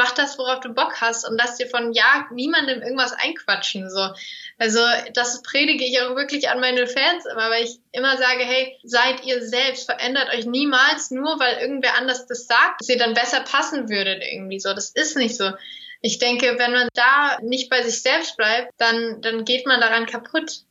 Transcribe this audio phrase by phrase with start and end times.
[0.00, 3.90] mach das, worauf du Bock hast und lass dir von ja niemandem irgendwas einquatschen.
[3.90, 4.08] So.
[4.56, 4.80] Also
[5.12, 9.26] das predige ich auch wirklich an meine Fans immer, weil ich immer sage, hey, seid
[9.26, 13.40] ihr selbst, verändert euch niemals nur, weil irgendwer anders das sagt, dass ihr dann besser
[13.40, 14.72] passen würdet irgendwie so.
[14.72, 15.50] Das ist nicht so.
[16.00, 20.06] Ich denke, wenn man da nicht bei sich selbst bleibt, dann, dann geht man daran
[20.06, 20.64] kaputt.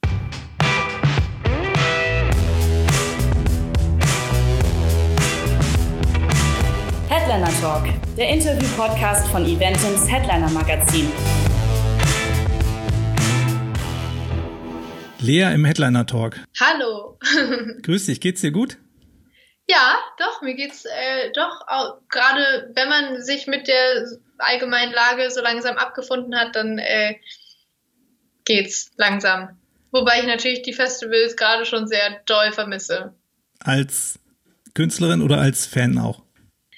[7.09, 11.11] Headliner Talk, der Interview-Podcast von Eventims Headliner Magazin.
[15.19, 16.39] Lea im Headliner Talk.
[16.59, 17.17] Hallo.
[17.83, 18.77] Grüß dich, geht's dir gut?
[19.69, 21.65] Ja, doch, mir geht's äh, doch,
[22.09, 27.15] gerade wenn man sich mit der allgemeinen Lage so langsam abgefunden hat, dann äh,
[28.45, 29.57] geht's langsam.
[29.91, 33.13] Wobei ich natürlich die Festivals gerade schon sehr doll vermisse.
[33.59, 34.19] Als
[34.73, 36.23] Künstlerin oder als Fan auch?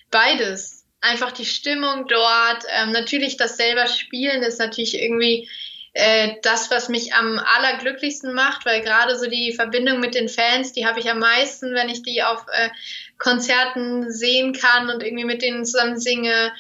[0.10, 0.81] Beides.
[1.02, 2.64] Einfach die Stimmung dort.
[2.70, 5.50] Ähm, natürlich das selber Spielen ist natürlich irgendwie
[5.94, 10.72] äh, das, was mich am allerglücklichsten macht, weil gerade so die Verbindung mit den Fans,
[10.72, 12.70] die habe ich am meisten, wenn ich die auf äh,
[13.18, 16.54] Konzerten sehen kann und irgendwie mit denen zusammen singe.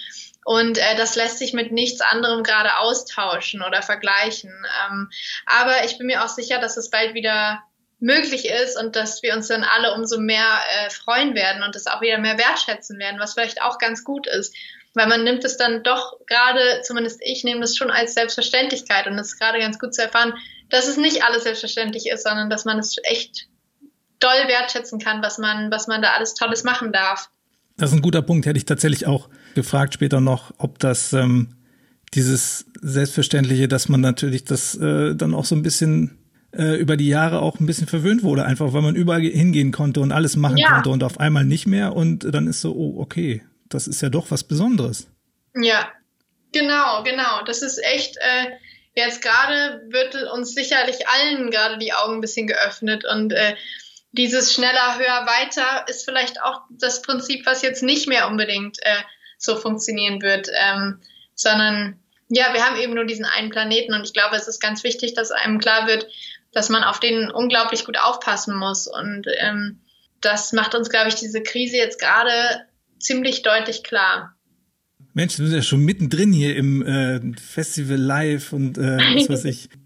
[0.43, 4.51] Und äh, das lässt sich mit nichts anderem gerade austauschen oder vergleichen.
[4.85, 5.09] Ähm,
[5.45, 7.63] aber ich bin mir auch sicher, dass es bald wieder
[8.01, 11.87] möglich ist und dass wir uns dann alle umso mehr äh, freuen werden und das
[11.87, 14.53] auch wieder mehr wertschätzen werden, was vielleicht auch ganz gut ist.
[14.93, 19.17] Weil man nimmt es dann doch gerade, zumindest ich nehme das schon als Selbstverständlichkeit und
[19.17, 20.33] es ist gerade ganz gut zu erfahren,
[20.69, 23.47] dass es nicht alles selbstverständlich ist, sondern dass man es echt
[24.19, 27.29] doll wertschätzen kann, was man, was man da alles Tolles machen darf.
[27.77, 28.45] Das ist ein guter Punkt.
[28.45, 31.55] Hätte ich tatsächlich auch gefragt später noch, ob das ähm,
[32.13, 36.20] dieses Selbstverständliche, dass man natürlich das äh, dann auch so ein bisschen
[36.53, 39.99] äh, über die Jahre auch ein bisschen verwöhnt wurde, einfach weil man überall hingehen konnte
[39.99, 40.71] und alles machen ja.
[40.71, 44.09] konnte und auf einmal nicht mehr und dann ist so, oh, okay, das ist ja
[44.09, 45.07] doch was Besonderes.
[45.55, 45.89] Ja,
[46.51, 47.43] genau, genau.
[47.45, 48.51] Das ist echt, äh,
[48.95, 53.55] jetzt gerade wird uns sicherlich allen gerade die Augen ein bisschen geöffnet und äh,
[54.11, 59.03] dieses schneller, höher, weiter ist vielleicht auch das Prinzip, was jetzt nicht mehr unbedingt äh,
[59.37, 60.99] so funktionieren wird, ähm,
[61.33, 61.97] sondern
[62.27, 65.13] ja, wir haben eben nur diesen einen Planeten und ich glaube, es ist ganz wichtig,
[65.13, 66.07] dass einem klar wird,
[66.53, 68.87] dass man auf den unglaublich gut aufpassen muss.
[68.87, 69.79] Und ähm,
[70.21, 72.31] das macht uns, glaube ich, diese Krise jetzt gerade
[72.99, 74.35] ziemlich deutlich klar.
[75.13, 79.45] Mensch, du bist ja schon mittendrin hier im äh, Festival Live und äh, was weiß
[79.45, 79.69] ich.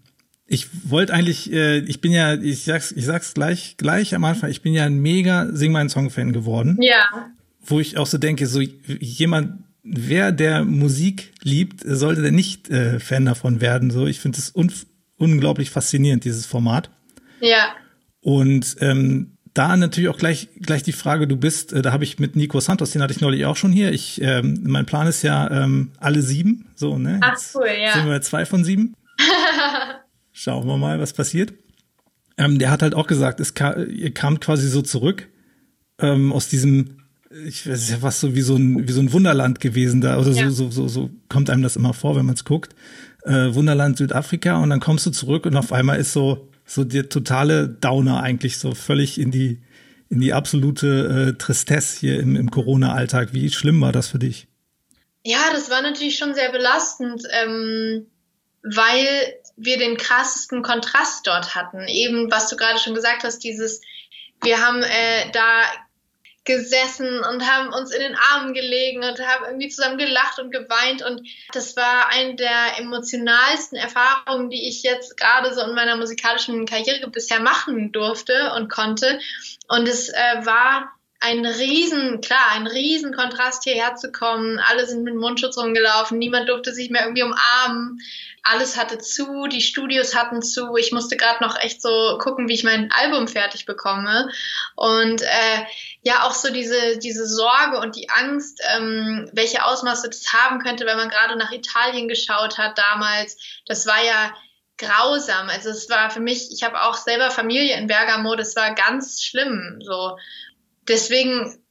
[0.48, 4.48] Ich wollte eigentlich, äh, ich bin ja, ich sag's, ich sag's gleich, gleich am Anfang,
[4.48, 6.78] ich bin ja ein mega Sing mein Song Fan geworden.
[6.80, 7.32] Ja.
[7.60, 13.00] Wo ich auch so denke, so jemand, wer der Musik liebt, sollte der nicht äh,
[13.00, 13.90] Fan davon werden.
[13.90, 14.50] So, ich finde es
[15.18, 16.90] unglaublich faszinierend, dieses Format.
[17.40, 17.74] Ja.
[18.20, 22.18] Und ähm, da natürlich auch gleich gleich die Frage, du bist, äh, da habe ich
[22.18, 23.92] mit Nico Santos, den hatte ich neulich auch schon hier.
[23.92, 27.20] Ich, ähm, mein Plan ist ja ähm, alle sieben, so ne.
[27.22, 27.92] Ach cool, ja.
[27.92, 28.94] Sind wir zwei von sieben.
[30.32, 31.54] Schauen wir mal, was passiert.
[32.36, 35.28] Ähm, der hat halt auch gesagt, es kam, ihr kamt quasi so zurück
[36.00, 36.98] ähm, aus diesem,
[37.46, 40.32] ich weiß ja was so wie so ein wie so ein Wunderland gewesen da oder
[40.32, 40.50] ja.
[40.50, 42.74] so, so so so kommt einem das immer vor, wenn man es guckt
[43.26, 47.08] äh, Wunderland Südafrika und dann kommst du zurück und auf einmal ist so so der
[47.08, 49.62] totale Downer eigentlich so völlig in die
[50.08, 53.30] in die absolute äh, Tristesse hier im, im Corona-Alltag.
[53.32, 54.46] Wie schlimm war das für dich?
[55.24, 58.06] Ja, das war natürlich schon sehr belastend, ähm,
[58.62, 61.88] weil wir den krassesten Kontrast dort hatten.
[61.88, 63.80] Eben, was du gerade schon gesagt hast, dieses,
[64.42, 65.62] wir haben äh, da
[66.46, 71.02] gesessen und haben uns in den Armen gelegen und haben irgendwie zusammen gelacht und geweint.
[71.02, 76.64] Und das war eine der emotionalsten Erfahrungen, die ich jetzt gerade so in meiner musikalischen
[76.64, 79.18] Karriere bisher machen durfte und konnte.
[79.68, 84.58] Und es äh, war ein riesen, klar, ein riesen Kontrast hierher zu kommen.
[84.58, 88.00] Alle sind mit Mundschutz rumgelaufen, niemand durfte sich mehr irgendwie umarmen.
[88.42, 90.76] Alles hatte zu, die Studios hatten zu.
[90.76, 94.30] Ich musste gerade noch echt so gucken, wie ich mein Album fertig bekomme.
[94.76, 95.64] Und äh,
[96.02, 100.86] ja, auch so diese, diese Sorge und die Angst, ähm, welche Ausmaße das haben könnte,
[100.86, 103.36] wenn man gerade nach Italien geschaut hat damals.
[103.66, 104.32] Das war ja
[104.78, 105.48] grausam.
[105.48, 109.22] Also es war für mich, ich habe auch selber Familie in Bergamo, das war ganz
[109.22, 109.80] schlimm.
[109.82, 110.18] So
[110.88, 111.62] deswegen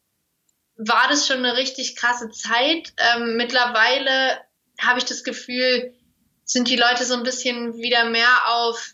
[0.78, 2.94] war das schon eine richtig krasse Zeit.
[2.98, 4.40] Ähm, mittlerweile
[4.80, 5.94] habe ich das Gefühl,
[6.44, 8.94] sind die Leute so ein bisschen wieder mehr auf,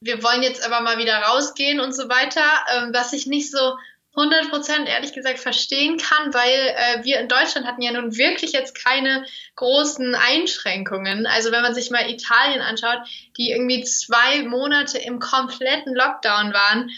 [0.00, 2.44] wir wollen jetzt aber mal wieder rausgehen und so weiter,
[2.74, 3.76] ähm, was ich nicht so
[4.14, 8.52] 100 Prozent ehrlich gesagt verstehen kann, weil äh, wir in Deutschland hatten ja nun wirklich
[8.52, 9.24] jetzt keine
[9.56, 11.26] großen Einschränkungen.
[11.26, 12.98] Also wenn man sich mal Italien anschaut,
[13.38, 16.90] die irgendwie zwei Monate im kompletten Lockdown waren,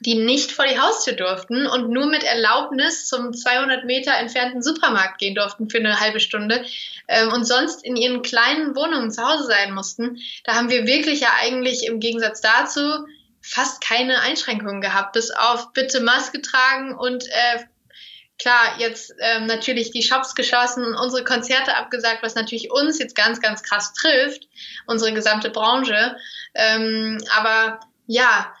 [0.00, 5.18] die nicht vor die Haustür durften und nur mit Erlaubnis zum 200 Meter entfernten Supermarkt
[5.18, 6.64] gehen durften für eine halbe Stunde
[7.08, 10.18] ähm, und sonst in ihren kleinen Wohnungen zu Hause sein mussten.
[10.44, 12.80] Da haben wir wirklich ja eigentlich im Gegensatz dazu
[13.42, 17.64] fast keine Einschränkungen gehabt, bis auf bitte Maske tragen und äh,
[18.38, 23.40] klar, jetzt ähm, natürlich die Shops geschlossen, unsere Konzerte abgesagt, was natürlich uns jetzt ganz,
[23.40, 24.48] ganz krass trifft,
[24.86, 26.16] unsere gesamte Branche.
[26.54, 28.52] Ähm, aber ja,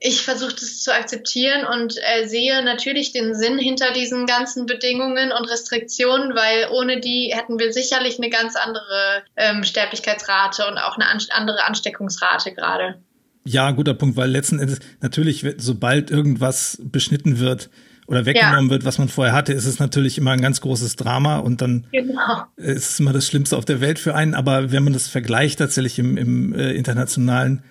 [0.00, 5.30] ich versuche das zu akzeptieren und äh, sehe natürlich den Sinn hinter diesen ganzen Bedingungen
[5.30, 10.96] und Restriktionen, weil ohne die hätten wir sicherlich eine ganz andere ähm, Sterblichkeitsrate und auch
[10.96, 12.96] eine an andere Ansteckungsrate gerade.
[13.44, 17.70] Ja, guter Punkt, weil letzten Endes natürlich, sobald irgendwas beschnitten wird,
[18.06, 18.70] oder weggenommen ja.
[18.70, 21.86] wird, was man vorher hatte, ist es natürlich immer ein ganz großes Drama und dann
[21.92, 22.42] genau.
[22.56, 24.34] ist es immer das Schlimmste auf der Welt für einen.
[24.34, 27.62] Aber wenn man das vergleicht tatsächlich im, im äh, internationalen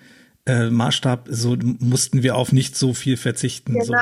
[0.46, 3.74] äh, Maßstab, so mussten wir auf nicht so viel verzichten.
[3.74, 3.84] Genau.
[3.84, 3.94] So.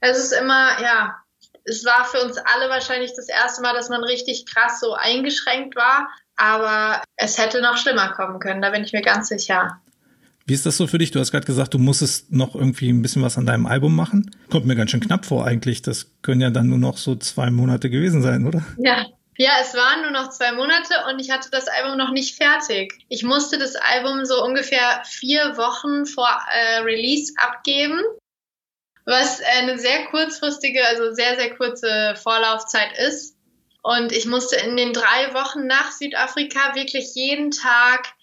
[0.00, 1.16] Es ist immer, ja,
[1.64, 5.76] es war für uns alle wahrscheinlich das erste Mal, dass man richtig krass so eingeschränkt
[5.76, 6.08] war.
[6.36, 9.80] Aber es hätte noch schlimmer kommen können, da bin ich mir ganz sicher.
[10.46, 11.10] Wie ist das so für dich?
[11.10, 14.30] Du hast gerade gesagt, du musstest noch irgendwie ein bisschen was an deinem Album machen.
[14.50, 15.80] Kommt mir ganz schön knapp vor eigentlich.
[15.80, 18.62] Das können ja dann nur noch so zwei Monate gewesen sein, oder?
[18.76, 19.06] Ja.
[19.36, 23.04] Ja, es waren nur noch zwei Monate und ich hatte das Album noch nicht fertig.
[23.08, 28.00] Ich musste das Album so ungefähr vier Wochen vor äh, Release abgeben,
[29.04, 33.36] was eine sehr kurzfristige, also sehr, sehr kurze Vorlaufzeit ist.
[33.82, 38.13] Und ich musste in den drei Wochen nach Südafrika wirklich jeden Tag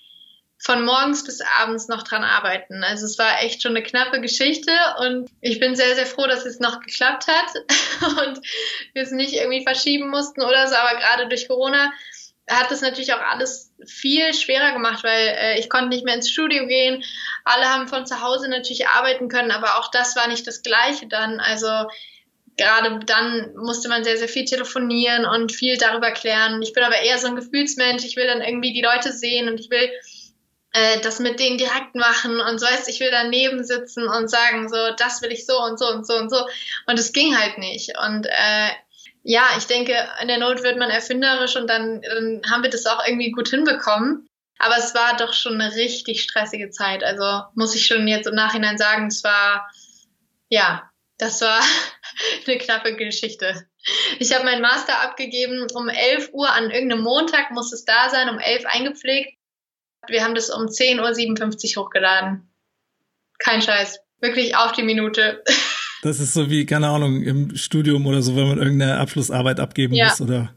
[0.64, 2.84] von morgens bis abends noch dran arbeiten.
[2.84, 6.46] Also es war echt schon eine knappe Geschichte und ich bin sehr, sehr froh, dass
[6.46, 7.56] es noch geklappt hat
[8.28, 8.40] und
[8.94, 10.76] wir es nicht irgendwie verschieben mussten oder so.
[10.76, 11.92] Aber gerade durch Corona
[12.48, 16.30] hat es natürlich auch alles viel schwerer gemacht, weil äh, ich konnte nicht mehr ins
[16.30, 17.04] Studio gehen.
[17.44, 21.08] Alle haben von zu Hause natürlich arbeiten können, aber auch das war nicht das Gleiche
[21.08, 21.40] dann.
[21.40, 21.68] Also
[22.58, 26.62] gerade dann musste man sehr, sehr viel telefonieren und viel darüber klären.
[26.62, 28.06] Ich bin aber eher so ein Gefühlsmensch.
[28.06, 29.90] Ich will dann irgendwie die Leute sehen und ich will
[30.74, 34.70] äh, das mit denen direkt machen und so weißt, ich will daneben sitzen und sagen,
[34.70, 36.46] so, das will ich so und so und so und so.
[36.88, 37.98] Und es ging halt nicht.
[37.98, 38.70] Und äh,
[39.24, 42.86] ja, ich denke, in der Not wird man erfinderisch und dann, dann haben wir das
[42.86, 44.28] auch irgendwie gut hinbekommen.
[44.60, 47.04] Aber es war doch schon eine richtig stressige Zeit.
[47.04, 49.68] Also muss ich schon jetzt im Nachhinein sagen, es war,
[50.50, 51.60] ja, das war
[52.48, 53.68] eine knappe Geschichte.
[54.20, 58.30] Ich habe meinen Master abgegeben um 11 Uhr an irgendeinem Montag, muss es da sein,
[58.30, 59.41] um 11 eingepflegt.
[60.08, 62.50] Wir haben das um 10.57 Uhr hochgeladen.
[63.38, 64.00] Kein Scheiß.
[64.20, 65.44] Wirklich auf die Minute.
[66.04, 69.94] Das ist so wie, keine Ahnung, im Studium oder so, wenn man irgendeine Abschlussarbeit abgeben
[69.94, 70.08] ja.
[70.08, 70.52] muss oder.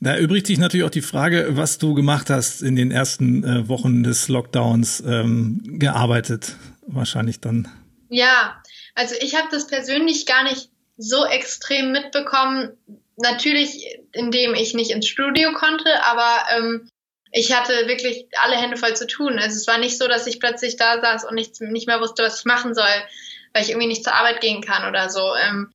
[0.00, 3.68] Da übrigt sich natürlich auch die Frage, was du gemacht hast in den ersten äh,
[3.68, 7.68] Wochen des Lockdowns ähm, gearbeitet, wahrscheinlich dann.
[8.08, 8.62] Ja,
[8.94, 12.70] also ich habe das persönlich gar nicht so extrem mitbekommen.
[13.16, 16.88] Natürlich, indem ich nicht ins Studio konnte, aber ähm,
[17.32, 19.38] ich hatte wirklich alle Hände voll zu tun.
[19.38, 22.22] Also es war nicht so, dass ich plötzlich da saß und nicht, nicht mehr wusste,
[22.22, 22.84] was ich machen soll,
[23.54, 25.34] weil ich irgendwie nicht zur Arbeit gehen kann oder so.
[25.34, 25.72] Ähm,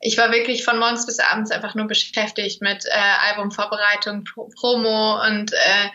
[0.00, 5.22] ich war wirklich von morgens bis abends einfach nur beschäftigt mit äh, Albumvorbereitung, Pro Promo
[5.26, 5.88] und äh,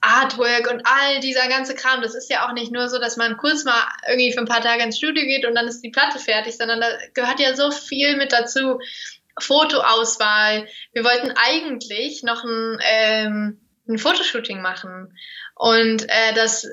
[0.00, 2.00] Artwork und all dieser ganze Kram.
[2.00, 4.62] Das ist ja auch nicht nur so, dass man kurz mal irgendwie für ein paar
[4.62, 7.70] Tage ins Studio geht und dann ist die Platte fertig, sondern da gehört ja so
[7.70, 8.80] viel mit dazu.
[9.38, 10.66] Fotoauswahl.
[10.92, 13.60] Wir wollten eigentlich noch ein ähm,
[13.90, 15.16] ein Fotoshooting machen.
[15.54, 16.66] Und äh, das,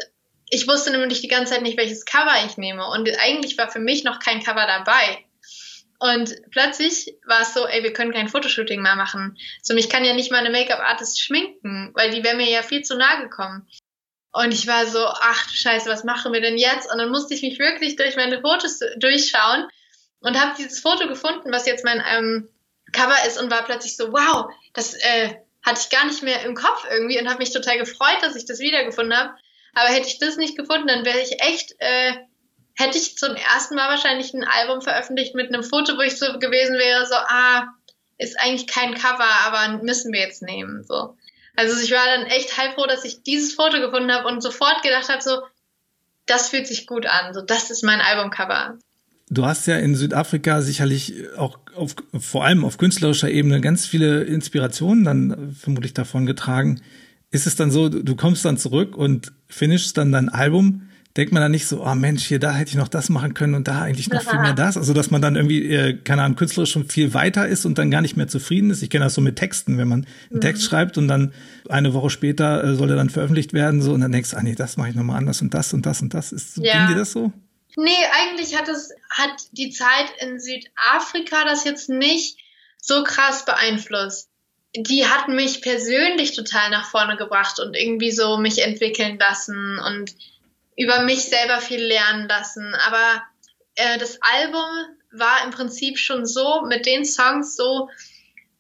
[0.50, 2.88] ich wusste nämlich die ganze Zeit nicht, welches Cover ich nehme.
[2.88, 5.26] Und eigentlich war für mich noch kein Cover dabei.
[6.00, 9.38] Und plötzlich war es so, ey, wir können kein Fotoshooting mehr machen.
[9.64, 12.84] So, mich kann ja nicht mal eine Make-up-Artist schminken, weil die wäre mir ja viel
[12.84, 13.68] zu nahe gekommen.
[14.32, 16.92] Und ich war so, ach du Scheiße, was machen wir denn jetzt?
[16.92, 19.68] Und dann musste ich mich wirklich durch meine Fotos durchschauen
[20.20, 22.48] und habe dieses Foto gefunden, was jetzt mein ähm,
[22.92, 25.36] Cover ist und war plötzlich so, wow, das, äh,
[25.68, 28.46] hatte ich gar nicht mehr im Kopf irgendwie und habe mich total gefreut, dass ich
[28.46, 29.36] das wiedergefunden habe.
[29.74, 32.14] Aber hätte ich das nicht gefunden, dann wäre ich echt, äh,
[32.76, 36.40] hätte ich zum ersten Mal wahrscheinlich ein Album veröffentlicht mit einem Foto, wo ich so
[36.40, 37.68] gewesen wäre, so, ah,
[38.18, 40.84] ist eigentlich kein Cover, aber müssen wir jetzt nehmen.
[40.84, 41.18] So.
[41.56, 45.10] Also ich war dann echt heilfroh, dass ich dieses Foto gefunden habe und sofort gedacht
[45.10, 45.42] habe, so,
[46.26, 47.34] das fühlt sich gut an.
[47.34, 48.80] So, das ist mein Albumcover.
[49.30, 54.24] Du hast ja in Südafrika sicherlich auch auf, vor allem auf künstlerischer Ebene ganz viele
[54.24, 56.80] Inspirationen dann vermutlich davon getragen.
[57.30, 60.84] Ist es dann so, du kommst dann zurück und finishst dann dein Album,
[61.18, 63.56] denkt man dann nicht so, oh Mensch, hier, da hätte ich noch das machen können
[63.56, 64.78] und da eigentlich noch viel mehr das.
[64.78, 67.92] Also, dass man dann irgendwie, äh, keine Ahnung, künstlerisch schon viel weiter ist und dann
[67.92, 68.84] gar nicht mehr zufrieden ist.
[68.84, 70.42] Ich kenne das so mit Texten, wenn man einen mhm.
[70.42, 71.34] Text schreibt und dann
[71.68, 74.44] eine Woche später äh, soll er dann veröffentlicht werden, so, und dann denkst du, ah
[74.44, 76.32] nee, das mache ich nochmal anders und das und das und das.
[76.32, 76.86] Ist, ja.
[76.86, 77.34] Ging dir das so?
[77.80, 82.40] Nee, eigentlich hat es, hat die Zeit in Südafrika das jetzt nicht
[82.82, 84.32] so krass beeinflusst.
[84.76, 90.16] Die hat mich persönlich total nach vorne gebracht und irgendwie so mich entwickeln lassen und
[90.76, 92.74] über mich selber viel lernen lassen.
[92.74, 93.22] Aber
[93.76, 94.66] äh, das Album
[95.12, 97.90] war im Prinzip schon so mit den Songs so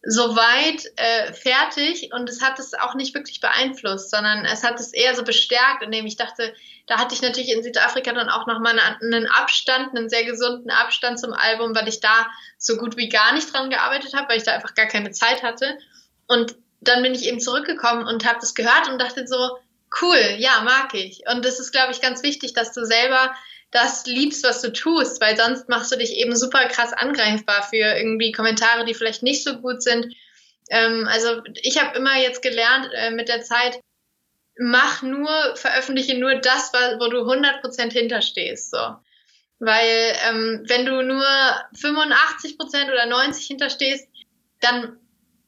[0.09, 4.79] so weit äh, fertig und es hat es auch nicht wirklich beeinflusst, sondern es hat
[4.79, 6.53] es eher so bestärkt, indem ich dachte,
[6.85, 11.19] da hatte ich natürlich in Südafrika dann auch nochmal einen Abstand, einen sehr gesunden Abstand
[11.19, 14.45] zum Album, weil ich da so gut wie gar nicht dran gearbeitet habe, weil ich
[14.45, 15.77] da einfach gar keine Zeit hatte.
[16.25, 19.57] Und dann bin ich eben zurückgekommen und habe das gehört und dachte so,
[20.01, 21.23] cool, ja, mag ich.
[21.29, 23.35] Und das ist, glaube ich, ganz wichtig, dass du selber
[23.71, 27.97] das liebst, was du tust, weil sonst machst du dich eben super krass angreifbar für
[27.97, 30.15] irgendwie Kommentare, die vielleicht nicht so gut sind.
[30.69, 33.79] Ähm, also ich habe immer jetzt gelernt äh, mit der Zeit,
[34.57, 38.71] mach nur, veröffentliche nur das, wo du 100% hinterstehst.
[38.71, 38.95] So.
[39.59, 41.25] Weil ähm, wenn du nur
[41.75, 44.07] 85% oder 90% hinterstehst,
[44.61, 44.97] dann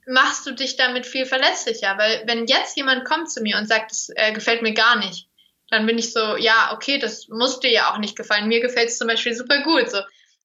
[0.06, 1.98] machst du dich damit viel verletzlicher.
[1.98, 5.29] Weil wenn jetzt jemand kommt zu mir und sagt, das äh, gefällt mir gar nicht,
[5.70, 8.48] dann bin ich so, ja, okay, das muss dir ja auch nicht gefallen.
[8.48, 9.90] Mir gefällt es zum Beispiel super gut.
[9.90, 10.00] So.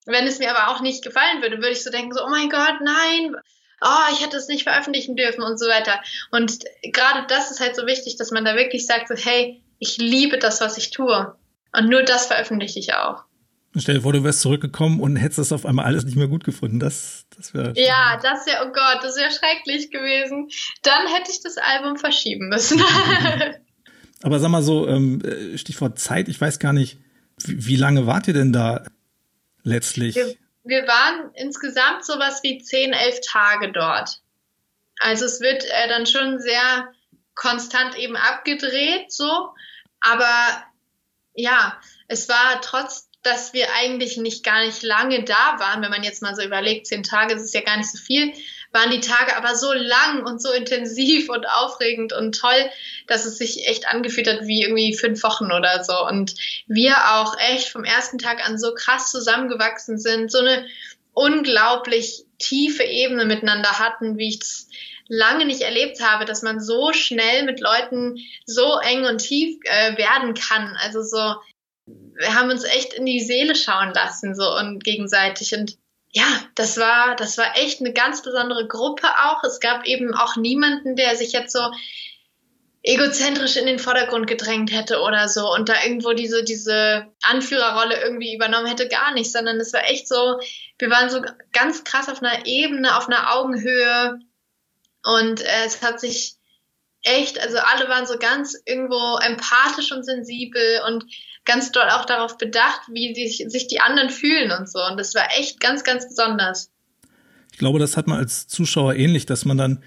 [0.06, 2.50] Wenn es mir aber auch nicht gefallen würde, würde ich so denken, so, oh mein
[2.50, 3.36] Gott, nein,
[3.80, 6.00] oh, ich hätte es nicht veröffentlichen dürfen und so weiter.
[6.30, 9.96] Und gerade das ist halt so wichtig, dass man da wirklich sagt, so, hey, ich
[9.96, 11.34] liebe das, was ich tue.
[11.72, 13.24] Und nur das veröffentliche ich auch.
[13.76, 16.44] Stell dir vor, du wärst zurückgekommen und hättest das auf einmal alles nicht mehr gut
[16.44, 16.78] gefunden.
[16.78, 17.72] Das, das wäre.
[17.74, 20.48] Ja, das wäre, oh Gott, das wäre schrecklich gewesen.
[20.82, 22.78] Dann hätte ich das Album verschieben müssen.
[24.24, 26.96] Aber sag mal so, ähm, äh, Stichwort Zeit, ich weiß gar nicht,
[27.44, 28.82] wie, wie lange wart ihr denn da
[29.64, 30.14] letztlich?
[30.14, 34.22] Wir, wir waren insgesamt sowas wie zehn, elf Tage dort.
[34.98, 36.88] Also es wird äh, dann schon sehr
[37.34, 39.50] konstant eben abgedreht, so.
[40.00, 40.64] Aber
[41.34, 41.78] ja,
[42.08, 46.22] es war trotz, dass wir eigentlich nicht gar nicht lange da waren, wenn man jetzt
[46.22, 48.32] mal so überlegt, zehn Tage, das ist ja gar nicht so viel,
[48.74, 52.70] waren die Tage aber so lang und so intensiv und aufregend und toll,
[53.06, 56.04] dass es sich echt angefühlt hat wie irgendwie fünf Wochen oder so.
[56.06, 56.34] Und
[56.66, 60.66] wir auch echt vom ersten Tag an so krass zusammengewachsen sind, so eine
[61.12, 64.68] unglaublich tiefe Ebene miteinander hatten, wie ich es
[65.06, 69.96] lange nicht erlebt habe, dass man so schnell mit Leuten so eng und tief äh,
[69.96, 70.76] werden kann.
[70.80, 71.36] Also so,
[71.86, 75.54] wir haben uns echt in die Seele schauen lassen, so und gegenseitig.
[75.54, 75.76] Und
[76.14, 79.42] ja, das war, das war echt eine ganz besondere Gruppe auch.
[79.42, 81.72] Es gab eben auch niemanden, der sich jetzt so
[82.84, 88.34] egozentrisch in den Vordergrund gedrängt hätte oder so und da irgendwo diese, diese Anführerrolle irgendwie
[88.34, 90.38] übernommen hätte, gar nicht, sondern es war echt so,
[90.78, 91.20] wir waren so
[91.52, 94.20] ganz krass auf einer Ebene, auf einer Augenhöhe
[95.02, 96.36] und äh, es hat sich
[97.02, 101.06] echt, also alle waren so ganz irgendwo empathisch und sensibel und
[101.44, 104.78] ganz doll auch darauf bedacht, wie sich, sich die anderen fühlen und so.
[104.84, 106.70] Und das war echt ganz, ganz besonders.
[107.52, 109.82] Ich glaube, das hat man als Zuschauer ähnlich, dass man dann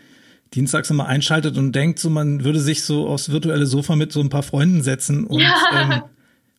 [0.54, 4.22] dienstags immer einschaltet und denkt, so man würde sich so aufs virtuelle Sofa mit so
[4.22, 5.54] ein paar Freunden setzen und ja.
[5.74, 6.04] ähm,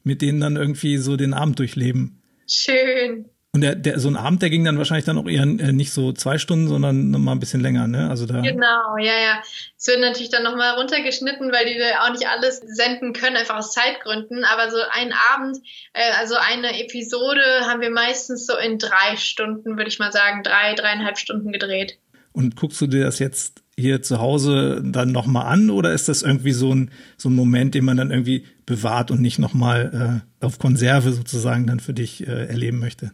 [0.02, 2.21] mit denen dann irgendwie so den Abend durchleben.
[2.47, 3.26] Schön.
[3.59, 5.93] Und der, der, so ein Abend, der ging dann wahrscheinlich dann auch eher äh, nicht
[5.93, 8.09] so zwei Stunden, sondern noch mal ein bisschen länger, ne?
[8.09, 8.41] Also da.
[8.41, 9.43] Genau, ja, ja.
[9.77, 13.73] Es wird natürlich dann nochmal runtergeschnitten, weil die auch nicht alles senden können, einfach aus
[13.73, 14.45] Zeitgründen.
[14.45, 15.59] Aber so ein Abend,
[15.93, 20.45] äh, also eine Episode haben wir meistens so in drei Stunden, würde ich mal sagen,
[20.45, 21.99] drei, dreieinhalb Stunden gedreht.
[22.31, 26.23] Und guckst du dir das jetzt hier zu Hause dann nochmal an oder ist das
[26.23, 30.45] irgendwie so ein, so ein Moment, den man dann irgendwie bewahrt und nicht nochmal äh,
[30.47, 33.11] auf Konserve sozusagen dann für dich äh, erleben möchte?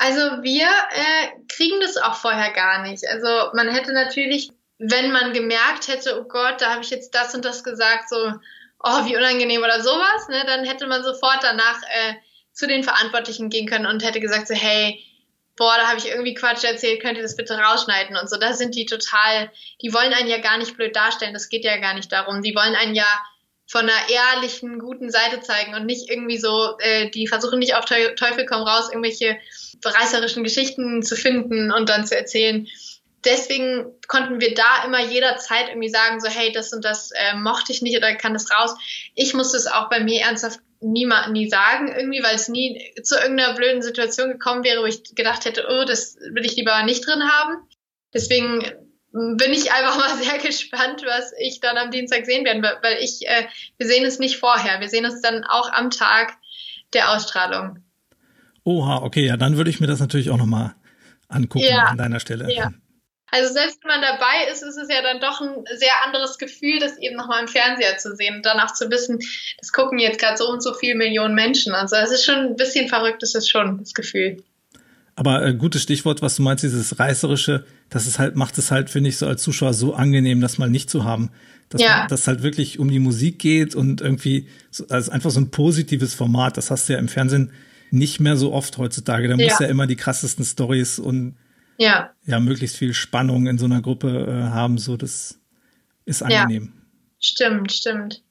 [0.00, 3.06] Also wir äh, kriegen das auch vorher gar nicht.
[3.06, 7.34] Also man hätte natürlich, wenn man gemerkt hätte, oh Gott, da habe ich jetzt das
[7.34, 8.32] und das gesagt, so,
[8.82, 12.14] oh, wie unangenehm oder sowas, ne, dann hätte man sofort danach äh,
[12.54, 15.04] zu den Verantwortlichen gehen können und hätte gesagt, so, hey,
[15.56, 18.38] boah, da habe ich irgendwie Quatsch erzählt, könnt ihr das bitte rausschneiden und so.
[18.38, 19.50] Da sind die total,
[19.82, 22.40] die wollen einen ja gar nicht blöd darstellen, das geht ja gar nicht darum.
[22.40, 23.04] Die wollen einen ja
[23.70, 27.84] von einer ehrlichen, guten Seite zeigen und nicht irgendwie so, äh, die versuchen nicht auf
[27.84, 29.38] Teufel komm raus, irgendwelche
[29.84, 32.66] reißerischen Geschichten zu finden und dann zu erzählen.
[33.24, 37.70] Deswegen konnten wir da immer jederzeit irgendwie sagen, so hey, das und das äh, mochte
[37.70, 38.74] ich nicht oder kann das raus.
[39.14, 43.14] Ich musste es auch bei mir ernsthaft niemand nie sagen irgendwie, weil es nie zu
[43.20, 47.06] irgendeiner blöden Situation gekommen wäre, wo ich gedacht hätte, oh, das will ich lieber nicht
[47.06, 47.68] drin haben.
[48.12, 48.64] Deswegen
[49.12, 53.26] bin ich einfach mal sehr gespannt, was ich dann am Dienstag sehen werde, weil ich,
[53.26, 53.46] äh,
[53.78, 56.36] wir sehen es nicht vorher, wir sehen es dann auch am Tag
[56.92, 57.78] der Ausstrahlung.
[58.64, 60.74] Oha, okay, ja, dann würde ich mir das natürlich auch nochmal
[61.28, 62.52] angucken ja, an deiner Stelle.
[62.52, 62.72] Ja.
[63.32, 66.80] Also selbst wenn man dabei ist, ist es ja dann doch ein sehr anderes Gefühl,
[66.80, 69.20] das eben nochmal im Fernseher zu sehen und dann auch zu wissen,
[69.58, 71.72] das gucken jetzt gerade so und so viele Millionen Menschen.
[71.72, 74.42] Also es ist schon ein bisschen verrückt, ist es schon, das Gefühl.
[75.14, 78.88] Aber äh, gutes Stichwort, was du meinst, dieses reißerische, das ist halt, macht es halt,
[78.88, 81.30] finde ich, so als Zuschauer so angenehm, das mal nicht zu haben.
[81.68, 82.06] Dass ja.
[82.08, 86.14] das halt wirklich um die Musik geht und irgendwie, so, also einfach so ein positives
[86.14, 86.56] Format.
[86.56, 87.52] Das hast du ja im Fernsehen
[87.90, 89.28] nicht mehr so oft heutzutage.
[89.28, 89.44] Da ja.
[89.44, 91.36] muss ja immer die krassesten Stories und
[91.78, 92.10] ja.
[92.26, 95.40] ja, möglichst viel Spannung in so einer Gruppe äh, haben, so das
[96.04, 96.72] ist angenehm.
[96.74, 96.82] Ja.
[97.20, 98.22] Stimmt, stimmt.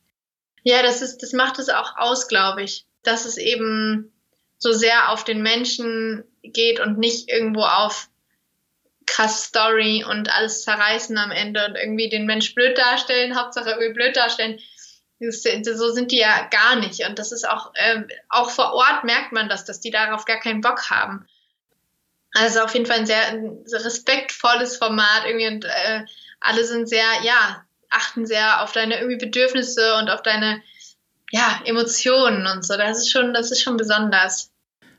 [0.63, 4.12] Ja, das ist, das macht es auch aus, glaube ich, dass es eben
[4.58, 8.10] so sehr auf den Menschen geht und nicht irgendwo auf
[9.10, 13.94] krass Story und alles zerreißen am Ende und irgendwie den Mensch blöd darstellen, Hauptsache irgendwie
[13.94, 14.60] blöd darstellen.
[15.20, 17.06] So sind die ja gar nicht.
[17.06, 20.39] Und das ist auch, äh, auch vor Ort merkt man das, dass die darauf gar
[20.39, 21.25] keinen Bock haben.
[22.34, 26.06] Also auf jeden Fall ein sehr, ein respektvolles Format irgendwie und äh,
[26.39, 30.62] alle sind sehr, ja, achten sehr auf deine irgendwie Bedürfnisse und auf deine,
[31.32, 32.78] ja, Emotionen und so.
[32.78, 34.51] Das ist schon, das ist schon besonders.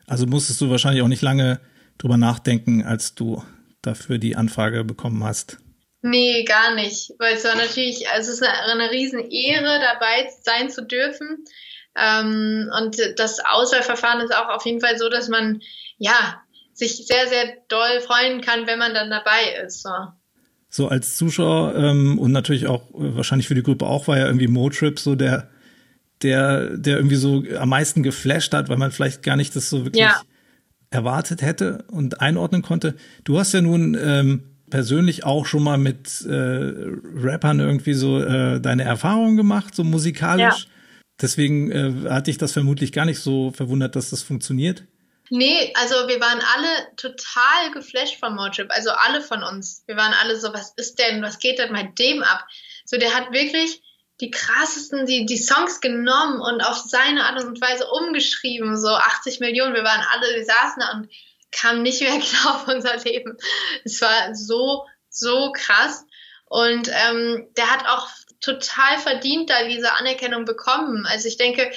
[0.07, 1.61] Also musstest du wahrscheinlich auch nicht lange
[1.97, 3.45] drüber nachdenken, als du
[3.83, 5.59] dafür die Anfrage bekommen hast.
[6.03, 7.13] Nee, gar nicht.
[7.19, 11.45] Weil es war natürlich, also es ist eine, eine Riesenehre, dabei sein zu dürfen.
[11.97, 15.61] Ähm, und das Auswahlverfahren ist auch auf jeden Fall so, dass man,
[15.99, 16.41] ja,
[16.73, 19.83] sich sehr, sehr doll freuen kann, wenn man dann dabei ist.
[19.83, 19.91] So,
[20.71, 24.27] so als Zuschauer ähm, und natürlich auch äh, wahrscheinlich für die Gruppe auch war ja
[24.27, 25.51] irgendwie Motrip so der
[26.23, 29.85] der der irgendwie so am meisten geflasht hat, weil man vielleicht gar nicht das so
[29.85, 30.23] wirklich ja.
[30.91, 32.97] Erwartet hätte und einordnen konnte.
[33.25, 38.61] Du hast ja nun ähm, persönlich auch schon mal mit äh, Rappern irgendwie so äh,
[38.61, 40.65] deine Erfahrungen gemacht, so musikalisch.
[40.65, 40.71] Ja.
[41.21, 44.85] Deswegen äh, hatte ich das vermutlich gar nicht so verwundert, dass das funktioniert.
[45.29, 49.85] Nee, also wir waren alle total geflasht von Motrip, also alle von uns.
[49.87, 52.45] Wir waren alle so, was ist denn, was geht denn mit dem ab?
[52.85, 53.81] So, der hat wirklich
[54.21, 59.41] die krassesten, die, die Songs genommen und auf seine Art und Weise umgeschrieben, so 80
[59.41, 59.75] Millionen.
[59.75, 61.09] Wir waren alle, wir saßen da und
[61.53, 63.37] kamen nicht mehr klar auf unser Leben.
[63.85, 66.05] Es war so, so krass.
[66.47, 68.09] Und ähm, der hat auch
[68.41, 71.07] total verdient da diese Anerkennung bekommen.
[71.07, 71.71] Also ich denke,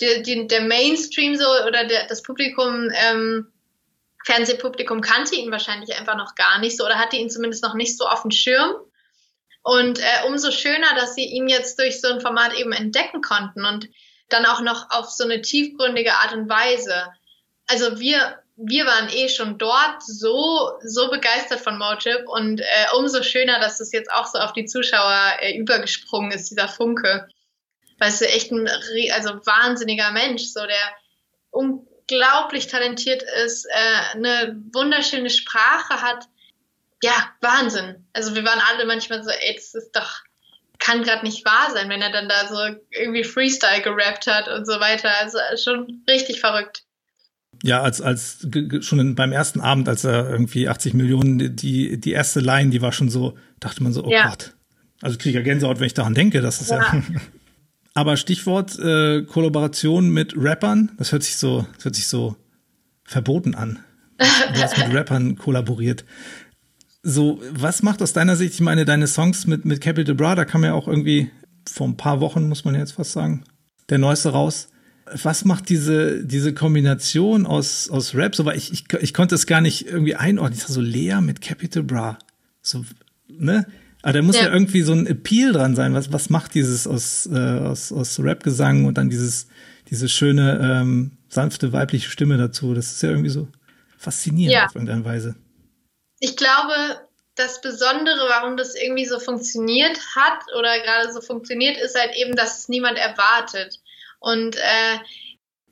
[0.00, 3.48] die, die, der Mainstream so oder der, das Publikum, ähm,
[4.24, 7.96] Fernsehpublikum kannte ihn wahrscheinlich einfach noch gar nicht so oder hatte ihn zumindest noch nicht
[7.96, 8.74] so auf dem Schirm.
[9.62, 13.64] Und äh, umso schöner, dass sie ihn jetzt durch so ein Format eben entdecken konnten
[13.64, 13.88] und
[14.28, 17.06] dann auch noch auf so eine tiefgründige Art und Weise.
[17.66, 22.64] Also wir, wir waren eh schon dort so, so begeistert von Mochip und äh,
[22.96, 27.28] umso schöner, dass es jetzt auch so auf die Zuschauer äh, übergesprungen ist, dieser Funke
[27.98, 28.68] weißt du, echt ein
[29.12, 30.96] also wahnsinniger Mensch, so der
[31.50, 36.26] unglaublich talentiert ist, äh, eine wunderschöne Sprache hat.
[37.02, 38.06] Ja, Wahnsinn.
[38.12, 40.20] Also wir waren alle manchmal so, ey, das ist doch,
[40.78, 44.66] kann gerade nicht wahr sein, wenn er dann da so irgendwie Freestyle gerappt hat und
[44.66, 45.10] so weiter.
[45.20, 46.82] Also schon richtig verrückt.
[47.62, 48.46] Ja, als, als
[48.80, 52.92] schon beim ersten Abend, als er irgendwie 80 Millionen, die, die erste Line, die war
[52.92, 54.28] schon so, dachte man so, oh ja.
[54.28, 54.54] Gott.
[55.00, 56.78] Also kriege ich ja Gänsehaut, wenn ich daran denke, das ist ja.
[56.78, 57.02] ja
[57.94, 62.36] Aber Stichwort äh, Kollaboration mit Rappern, das hört sich so, das hört sich so
[63.04, 63.80] verboten an.
[64.54, 66.04] Du hast mit Rappern kollaboriert.
[67.10, 70.44] So, was macht aus deiner Sicht, ich meine, deine Songs mit, mit Capital Bra, da
[70.44, 71.30] kam ja auch irgendwie
[71.66, 73.44] vor ein paar Wochen, muss man jetzt fast sagen,
[73.88, 74.68] der neueste raus.
[75.22, 78.36] Was macht diese, diese Kombination aus, aus Rap?
[78.36, 80.58] So, weil ich, ich, ich konnte es gar nicht irgendwie einordnen.
[80.58, 82.18] Ich sag so, Lea mit Capital Bra.
[82.60, 82.84] So,
[83.26, 83.66] ne?
[84.02, 84.42] Aber da muss ja.
[84.42, 84.52] ja.
[84.52, 85.94] irgendwie so ein Appeal dran sein.
[85.94, 89.46] Was, was macht dieses aus, äh, aus, aus Rap-Gesang und dann dieses,
[89.88, 92.74] diese schöne, ähm, sanfte weibliche Stimme dazu?
[92.74, 93.48] Das ist ja irgendwie so
[93.96, 94.66] faszinierend ja.
[94.66, 95.36] auf irgendeine Weise.
[96.20, 101.98] Ich glaube, das Besondere, warum das irgendwie so funktioniert hat oder gerade so funktioniert, ist
[101.98, 103.78] halt eben, dass es niemand erwartet.
[104.18, 104.98] Und äh,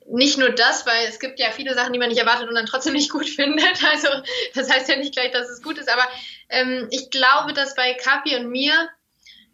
[0.09, 2.65] nicht nur das, weil es gibt ja viele Sachen, die man nicht erwartet und dann
[2.65, 3.83] trotzdem nicht gut findet.
[3.83, 4.07] Also
[4.55, 6.07] das heißt ja nicht gleich, dass es gut ist, aber
[6.49, 8.89] ähm, ich glaube, dass bei Kapi und mir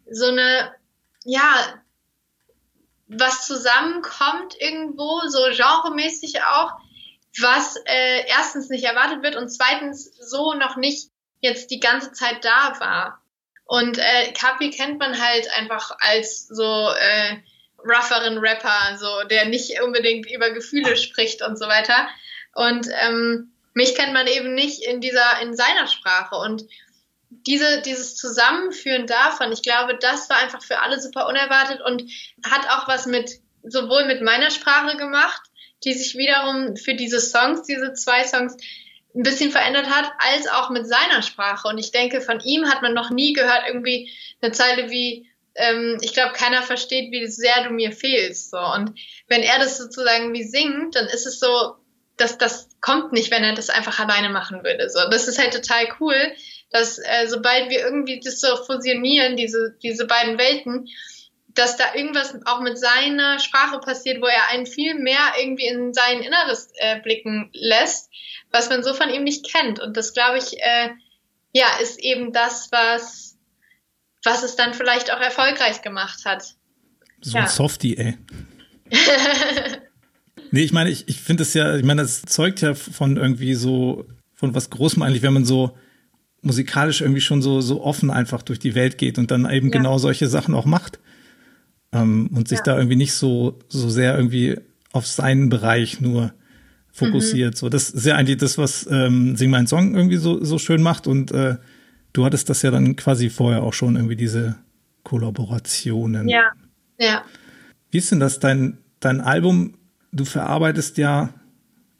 [0.08, 0.72] so eine,
[1.24, 1.82] ja,
[3.08, 6.72] was zusammenkommt irgendwo, so genremäßig auch,
[7.40, 12.44] was äh, erstens nicht erwartet wird und zweitens so noch nicht jetzt die ganze Zeit
[12.44, 13.20] da war.
[13.66, 17.36] Und äh, Kapi kennt man halt einfach als so äh,
[17.78, 22.08] rougheren Rapper, so der nicht unbedingt über Gefühle spricht und so weiter.
[22.54, 26.36] Und ähm, mich kennt man eben nicht in dieser, in seiner Sprache.
[26.36, 26.64] Und
[27.30, 32.04] diese, dieses Zusammenführen davon, ich glaube, das war einfach für alle super unerwartet und
[32.44, 35.42] hat auch was mit, sowohl mit meiner Sprache gemacht,
[35.84, 38.56] die sich wiederum für diese Songs, diese zwei Songs,
[39.14, 41.68] ein bisschen verändert hat, als auch mit seiner Sprache.
[41.68, 45.98] Und ich denke, von ihm hat man noch nie gehört, irgendwie eine Zeile wie, ähm,
[46.02, 48.50] ich glaube, keiner versteht, wie sehr du mir fehlst.
[48.50, 48.58] So.
[48.58, 51.76] Und wenn er das sozusagen wie singt, dann ist es so,
[52.16, 54.90] dass das kommt nicht, wenn er das einfach alleine machen würde.
[54.90, 56.32] So, das ist halt total cool,
[56.70, 60.88] dass äh, sobald wir irgendwie das so fusionieren, diese, diese beiden Welten,
[61.54, 65.94] dass da irgendwas auch mit seiner Sprache passiert, wo er einen viel mehr irgendwie in
[65.94, 68.10] sein Inneres äh, blicken lässt,
[68.50, 69.78] was man so von ihm nicht kennt.
[69.80, 70.90] Und das, glaube ich, äh,
[71.52, 73.36] ja, ist eben das, was,
[74.24, 76.54] was es dann vielleicht auch erfolgreich gemacht hat.
[77.20, 77.44] So ja.
[77.44, 78.18] ein Softie, ey.
[80.50, 83.54] nee, ich meine, ich, ich finde es ja, ich meine, das zeugt ja von irgendwie
[83.54, 85.78] so, von was Großem eigentlich, wenn man so
[86.42, 89.72] musikalisch irgendwie schon so, so offen einfach durch die Welt geht und dann eben ja.
[89.78, 90.98] genau solche Sachen auch macht
[91.94, 92.64] ähm, und sich ja.
[92.64, 94.56] da irgendwie nicht so, so sehr irgendwie
[94.92, 96.32] auf seinen Bereich nur
[96.92, 97.54] fokussiert.
[97.54, 97.56] Mhm.
[97.56, 100.82] So, das ist ja eigentlich das, was ähm, Sing mein Song irgendwie so, so schön
[100.82, 101.06] macht.
[101.06, 101.56] Und äh,
[102.12, 104.56] du hattest das ja dann quasi vorher auch schon irgendwie diese
[105.02, 106.28] Kollaborationen.
[106.28, 106.52] Ja,
[106.98, 107.24] ja.
[107.90, 109.74] Wie ist denn das, dein, dein Album?
[110.12, 111.30] Du verarbeitest ja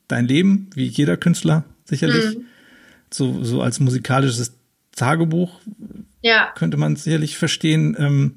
[0.07, 2.44] dein Leben, wie jeder Künstler sicherlich, mhm.
[3.11, 4.57] so, so als musikalisches
[4.94, 5.61] Tagebuch.
[6.22, 6.52] Ja.
[6.54, 7.96] Könnte man sicherlich verstehen.
[7.98, 8.35] Ähm,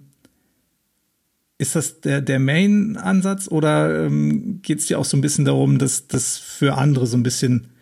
[1.57, 5.79] ist das der, der Main-Ansatz oder ähm, geht es dir auch so ein bisschen darum,
[5.79, 7.73] das, das für andere so ein bisschen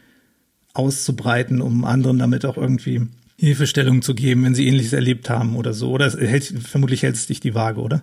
[0.73, 3.07] auszubreiten, um anderen damit auch irgendwie
[3.38, 5.91] Hilfestellung zu geben, wenn sie ähnliches erlebt haben oder so?
[5.91, 8.01] Oder hält, vermutlich hält es dich die Waage, oder?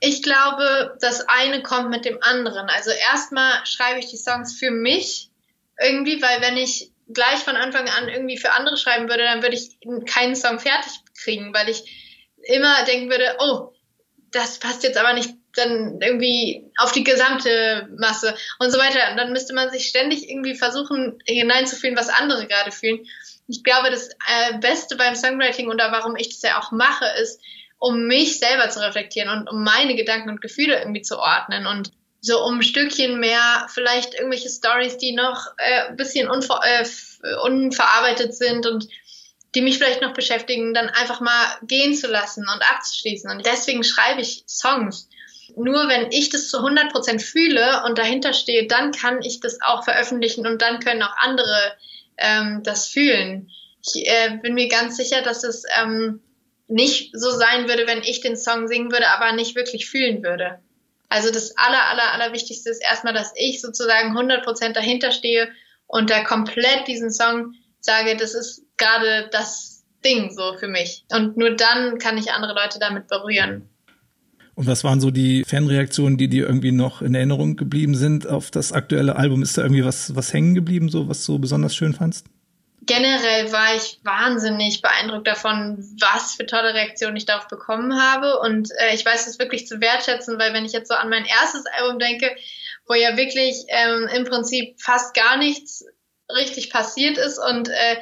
[0.00, 2.68] Ich glaube, das eine kommt mit dem anderen.
[2.68, 5.30] Also erstmal schreibe ich die Songs für mich
[5.80, 9.56] irgendwie, weil wenn ich gleich von Anfang an irgendwie für andere schreiben würde, dann würde
[9.56, 13.72] ich keinen Song fertig kriegen, weil ich immer denken würde, oh,
[14.36, 19.10] das passt jetzt aber nicht dann irgendwie auf die gesamte Masse und so weiter.
[19.10, 23.06] Und dann müsste man sich ständig irgendwie versuchen, hineinzufühlen, was andere gerade fühlen.
[23.48, 27.40] Ich glaube, das äh, Beste beim Songwriting oder warum ich das ja auch mache, ist,
[27.78, 31.90] um mich selber zu reflektieren und um meine Gedanken und Gefühle irgendwie zu ordnen und
[32.20, 36.84] so um ein Stückchen mehr vielleicht irgendwelche Stories, die noch äh, ein bisschen unver äh,
[37.44, 38.88] unverarbeitet sind und
[39.56, 43.30] die mich vielleicht noch beschäftigen, dann einfach mal gehen zu lassen und abzuschließen.
[43.30, 45.08] Und deswegen schreibe ich Songs.
[45.56, 49.62] Nur wenn ich das zu 100 Prozent fühle und dahinter stehe, dann kann ich das
[49.62, 51.74] auch veröffentlichen und dann können auch andere
[52.18, 53.50] ähm, das fühlen.
[53.82, 56.20] Ich äh, bin mir ganz sicher, dass es ähm,
[56.68, 60.58] nicht so sein würde, wenn ich den Song singen würde, aber nicht wirklich fühlen würde.
[61.08, 65.48] Also das aller, aller, aller Wichtigste ist erstmal, dass ich sozusagen 100 Prozent dahinter stehe
[65.86, 71.04] und da komplett diesen Song sage, das ist gerade das Ding so für mich.
[71.10, 73.68] Und nur dann kann ich andere Leute damit berühren.
[74.54, 78.50] Und was waren so die Fanreaktionen, die dir irgendwie noch in Erinnerung geblieben sind auf
[78.50, 79.42] das aktuelle Album?
[79.42, 82.26] Ist da irgendwie was, was hängen geblieben, so was du besonders schön fandst?
[82.86, 88.38] Generell war ich wahnsinnig beeindruckt davon, was für tolle Reaktionen ich darauf bekommen habe.
[88.38, 91.26] Und äh, ich weiß es wirklich zu wertschätzen, weil wenn ich jetzt so an mein
[91.26, 92.34] erstes Album denke,
[92.86, 95.84] wo ja wirklich ähm, im Prinzip fast gar nichts
[96.34, 97.96] richtig passiert ist und äh,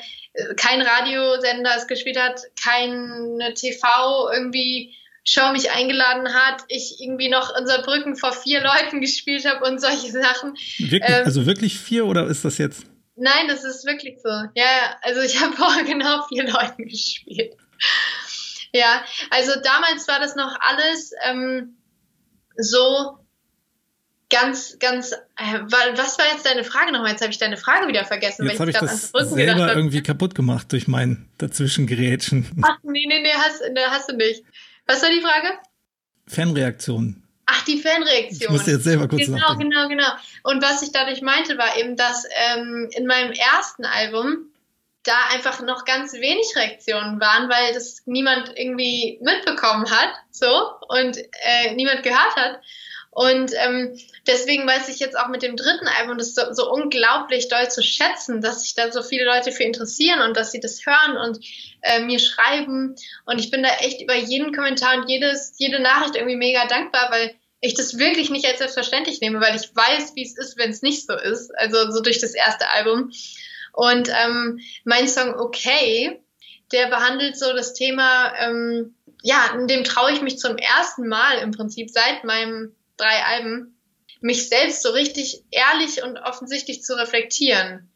[0.57, 4.94] kein Radiosender es gespielt hat, keine TV irgendwie
[5.27, 9.81] Show mich eingeladen hat, ich irgendwie noch unser Brücken vor vier Leuten gespielt habe und
[9.81, 10.55] solche Sachen.
[10.79, 12.85] Wirklich, ähm, also wirklich vier oder ist das jetzt?
[13.16, 14.29] Nein, das ist wirklich so.
[14.29, 17.57] Ja, also ich habe vor genau vier Leuten gespielt.
[18.73, 21.77] Ja, also damals war das noch alles ähm,
[22.57, 23.18] so
[24.35, 27.12] ganz, ganz, äh, was war jetzt deine Frage nochmal?
[27.12, 28.47] Jetzt habe ich deine Frage wieder vergessen.
[28.47, 32.51] Jetzt habe ich, ich das selber irgendwie kaputt gemacht durch mein Dazwischengerätschen.
[32.62, 34.42] Ach, nee, nee, nee, hast, nee, hast du nicht.
[34.87, 35.59] Was war die Frage?
[36.27, 37.23] Fanreaktion.
[37.47, 38.40] Ach, die Fanreaktion.
[38.40, 39.70] Ich musste jetzt selber kurz Genau, nachdenken.
[39.70, 40.09] genau, genau.
[40.42, 42.25] Und was ich dadurch meinte, war eben, dass
[42.57, 44.47] ähm, in meinem ersten Album
[45.05, 50.49] da einfach noch ganz wenig Reaktionen waren, weil das niemand irgendwie mitbekommen hat, so
[50.88, 52.61] und äh, niemand gehört hat.
[53.14, 53.96] Und ähm,
[54.27, 57.81] deswegen weiß ich jetzt auch mit dem dritten Album das so, so unglaublich doll zu
[57.81, 61.38] schätzen, dass sich da so viele Leute für interessieren und dass sie das hören und
[61.83, 62.96] äh, mir schreiben.
[63.24, 67.12] Und ich bin da echt über jeden Kommentar und jedes, jede Nachricht irgendwie mega dankbar,
[67.12, 70.70] weil ich das wirklich nicht als selbstverständlich nehme, weil ich weiß, wie es ist, wenn
[70.70, 71.57] es nicht so ist.
[71.57, 73.12] Also so durch das erste Album.
[73.72, 76.20] Und ähm, mein Song Okay,
[76.72, 81.53] der behandelt so das Thema, ähm, ja, dem traue ich mich zum ersten Mal im
[81.53, 83.81] Prinzip seit meinem drei Alben,
[84.21, 87.93] mich selbst so richtig ehrlich und offensichtlich zu reflektieren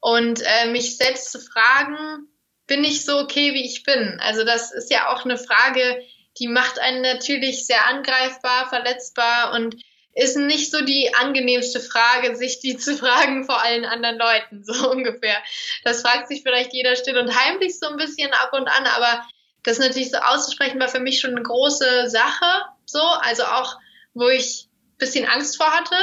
[0.00, 2.28] und äh, mich selbst zu fragen,
[2.66, 4.18] bin ich so okay, wie ich bin?
[4.20, 6.02] Also das ist ja auch eine Frage,
[6.38, 9.76] die macht einen natürlich sehr angreifbar, verletzbar und
[10.14, 14.90] ist nicht so die angenehmste Frage, sich die zu fragen vor allen anderen Leuten, so
[14.90, 15.36] ungefähr.
[15.84, 19.26] Das fragt sich vielleicht jeder still und heimlich so ein bisschen ab und an, aber
[19.62, 23.76] das natürlich so auszusprechen war für mich schon eine große Sache, so, also auch,
[24.14, 25.96] wo ich ein bisschen Angst vor hatte.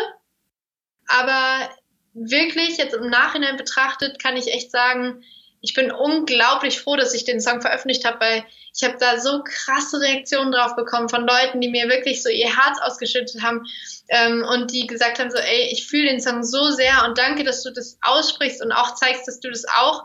[1.08, 1.70] Aber
[2.14, 5.24] wirklich jetzt im Nachhinein betrachtet kann ich echt sagen,
[5.62, 9.44] ich bin unglaublich froh, dass ich den Song veröffentlicht habe, weil ich habe da so
[9.44, 13.66] krasse Reaktionen drauf bekommen von Leuten, die mir wirklich so ihr Herz ausgeschüttet haben
[14.10, 17.44] ähm, und die gesagt haben so, ey, ich fühle den Song so sehr und danke,
[17.44, 20.04] dass du das aussprichst und auch zeigst, dass du das auch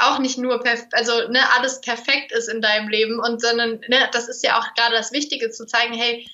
[0.00, 4.08] auch nicht nur perfekt, also ne, alles perfekt ist in deinem Leben und sondern ne,
[4.12, 6.24] das ist ja auch gerade das Wichtige zu zeigen, hey,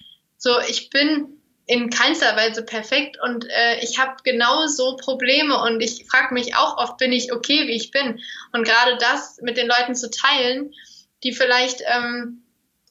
[0.45, 6.05] so ich bin in keinster Weise perfekt und äh, ich habe genauso Probleme und ich
[6.11, 8.21] frage mich auch oft, bin ich okay, wie ich bin?
[8.53, 10.75] Und gerade das mit den Leuten zu teilen,
[11.23, 12.43] die vielleicht ähm,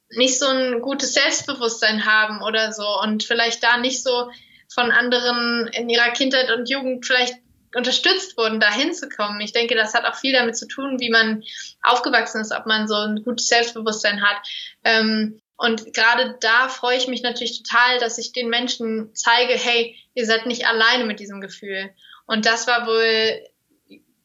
[0.10, 4.32] nicht so ein gutes Selbstbewusstsein haben oder so und vielleicht da nicht so
[4.74, 7.36] von anderen in ihrer Kindheit und Jugend vielleicht
[7.76, 9.39] unterstützt wurden, da hinzukommen.
[9.42, 11.44] Ich denke, das hat auch viel damit zu tun, wie man
[11.84, 14.38] aufgewachsen ist, ob man so ein gutes Selbstbewusstsein hat.
[14.84, 19.95] Ähm, und gerade da freue ich mich natürlich total, dass ich den Menschen zeige, hey,
[20.13, 21.89] ihr seid nicht alleine mit diesem Gefühl.
[22.26, 23.39] Und das war wohl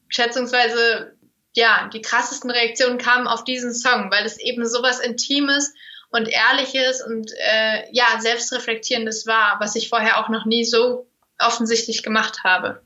[0.09, 1.13] schätzungsweise,
[1.55, 5.73] ja, die krassesten Reaktionen kamen auf diesen Song, weil es eben sowas Intimes
[6.09, 12.03] und Ehrliches und äh, ja, Selbstreflektierendes war, was ich vorher auch noch nie so offensichtlich
[12.03, 12.81] gemacht habe.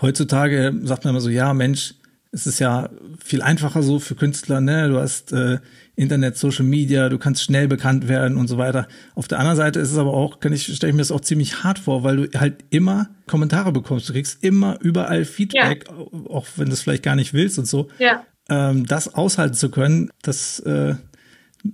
[0.00, 1.92] Heutzutage sagt man immer so, ja, Mensch,
[2.32, 2.88] es ist ja
[3.22, 4.88] viel einfacher so für Künstler, ne?
[4.88, 5.58] Du hast äh,
[5.96, 8.88] Internet, Social Media, du kannst schnell bekannt werden und so weiter.
[9.14, 11.20] Auf der anderen Seite ist es aber auch, kann ich, stelle ich mir das auch
[11.20, 14.08] ziemlich hart vor, weil du halt immer Kommentare bekommst.
[14.08, 15.94] Du kriegst immer überall Feedback, ja.
[16.28, 17.88] auch wenn du es vielleicht gar nicht willst und so.
[17.98, 18.26] Ja.
[18.48, 20.94] Ähm, das aushalten zu können, das äh,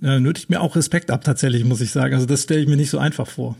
[0.03, 2.13] äh, nötigt mir auch Respekt ab, tatsächlich, muss ich sagen.
[2.13, 3.57] Also das stelle ich mir nicht so einfach vor.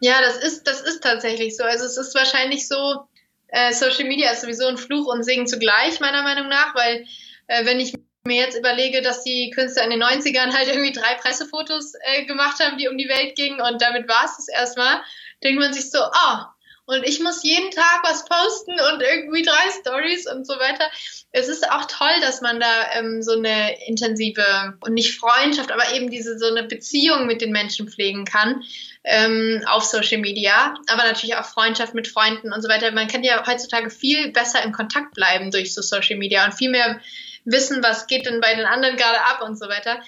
[0.00, 1.64] Ja, das ist, das ist tatsächlich so.
[1.64, 3.06] Also es ist wahrscheinlich so,
[3.48, 7.04] äh, Social Media ist sowieso ein Fluch und Segen zugleich, meiner Meinung nach, weil
[7.46, 7.94] äh, wenn ich
[8.26, 12.60] mir jetzt überlege, dass die Künstler in den 90ern halt irgendwie drei Pressefotos äh, gemacht
[12.60, 15.00] haben, die um die Welt gingen und damit war es das erstmal,
[15.42, 16.38] denkt man sich so, oh,
[16.86, 20.84] und ich muss jeden Tag was posten und irgendwie drei Stories und so weiter.
[21.32, 25.92] Es ist auch toll, dass man da ähm, so eine intensive und nicht Freundschaft, aber
[25.94, 28.62] eben diese so eine Beziehung mit den Menschen pflegen kann
[29.02, 32.92] ähm, auf Social Media, aber natürlich auch Freundschaft mit Freunden und so weiter.
[32.92, 36.70] Man kann ja heutzutage viel besser in Kontakt bleiben durch so Social Media und viel
[36.70, 37.00] mehr
[37.46, 40.00] wissen, was geht denn bei den anderen gerade ab und so weiter.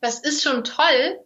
[0.00, 1.18] Das ist schon toll.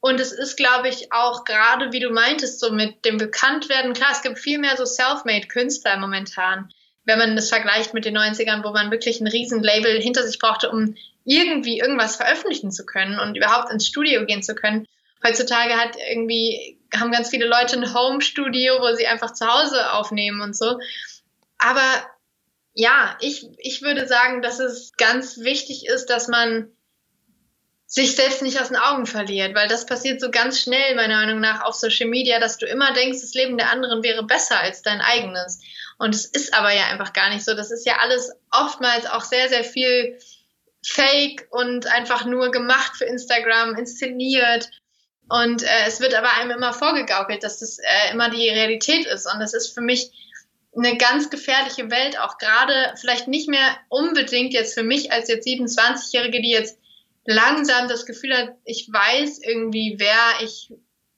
[0.00, 4.10] Und es ist, glaube ich, auch gerade, wie du meintest, so mit dem Bekanntwerden, klar,
[4.12, 6.72] es gibt viel mehr so Self-Made-Künstler momentan,
[7.04, 10.70] wenn man das vergleicht mit den 90ern, wo man wirklich ein Riesenlabel hinter sich brauchte,
[10.70, 10.94] um
[11.24, 14.86] irgendwie irgendwas veröffentlichen zu können und überhaupt ins Studio gehen zu können.
[15.26, 20.40] Heutzutage hat irgendwie, haben ganz viele Leute ein Home-Studio, wo sie einfach zu Hause aufnehmen
[20.40, 20.78] und so.
[21.58, 21.82] Aber
[22.74, 26.70] ja, ich, ich würde sagen, dass es ganz wichtig ist, dass man
[27.90, 31.40] sich selbst nicht aus den Augen verliert, weil das passiert so ganz schnell, meiner Meinung
[31.40, 34.82] nach, auf Social Media, dass du immer denkst, das Leben der anderen wäre besser als
[34.82, 35.60] dein eigenes.
[35.98, 37.54] Und es ist aber ja einfach gar nicht so.
[37.54, 40.18] Das ist ja alles oftmals auch sehr, sehr viel
[40.84, 44.68] Fake und einfach nur gemacht für Instagram, inszeniert.
[45.30, 49.26] Und äh, es wird aber einem immer vorgegaukelt, dass das äh, immer die Realität ist.
[49.32, 50.10] Und das ist für mich
[50.76, 55.46] eine ganz gefährliche Welt, auch gerade vielleicht nicht mehr unbedingt jetzt für mich als jetzt
[55.46, 56.78] 27-Jährige, die jetzt
[57.24, 60.72] langsam das Gefühl hat, ich weiß irgendwie, wer ich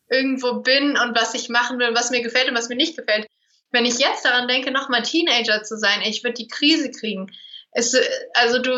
[0.09, 3.27] irgendwo bin und was ich machen will, was mir gefällt und was mir nicht gefällt.
[3.71, 7.31] Wenn ich jetzt daran denke, nochmal Teenager zu sein, ich würde die Krise kriegen.
[7.73, 7.95] Es,
[8.35, 8.73] also du,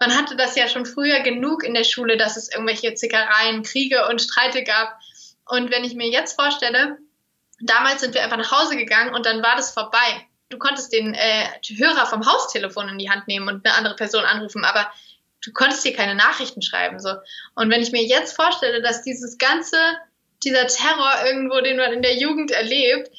[0.00, 4.08] man hatte das ja schon früher genug in der Schule, dass es irgendwelche Zickereien, Kriege
[4.08, 4.98] und Streite gab.
[5.44, 6.96] Und wenn ich mir jetzt vorstelle,
[7.60, 10.26] damals sind wir einfach nach Hause gegangen und dann war das vorbei.
[10.48, 14.24] Du konntest den äh, Hörer vom Haustelefon in die Hand nehmen und eine andere Person
[14.24, 14.90] anrufen, aber
[15.44, 17.00] du konntest hier keine Nachrichten schreiben.
[17.00, 17.10] So.
[17.54, 19.76] Und wenn ich mir jetzt vorstelle, dass dieses ganze,
[20.42, 23.10] dieser Terror irgendwo, den man in der Jugend erlebt,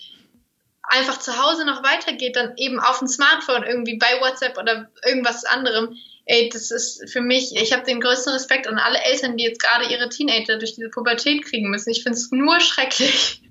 [0.83, 5.45] einfach zu Hause noch weitergeht, dann eben auf dem Smartphone irgendwie bei WhatsApp oder irgendwas
[5.45, 9.43] anderem, ey, das ist für mich, ich habe den größten Respekt an alle Eltern, die
[9.43, 11.91] jetzt gerade ihre Teenager durch diese Pubertät kriegen müssen.
[11.91, 13.41] Ich finde es nur schrecklich.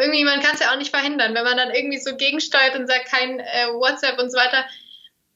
[0.00, 1.34] Irgendwie, man kann es ja auch nicht verhindern.
[1.34, 4.64] Wenn man dann irgendwie so gegensteuert und sagt, kein äh, WhatsApp und so weiter,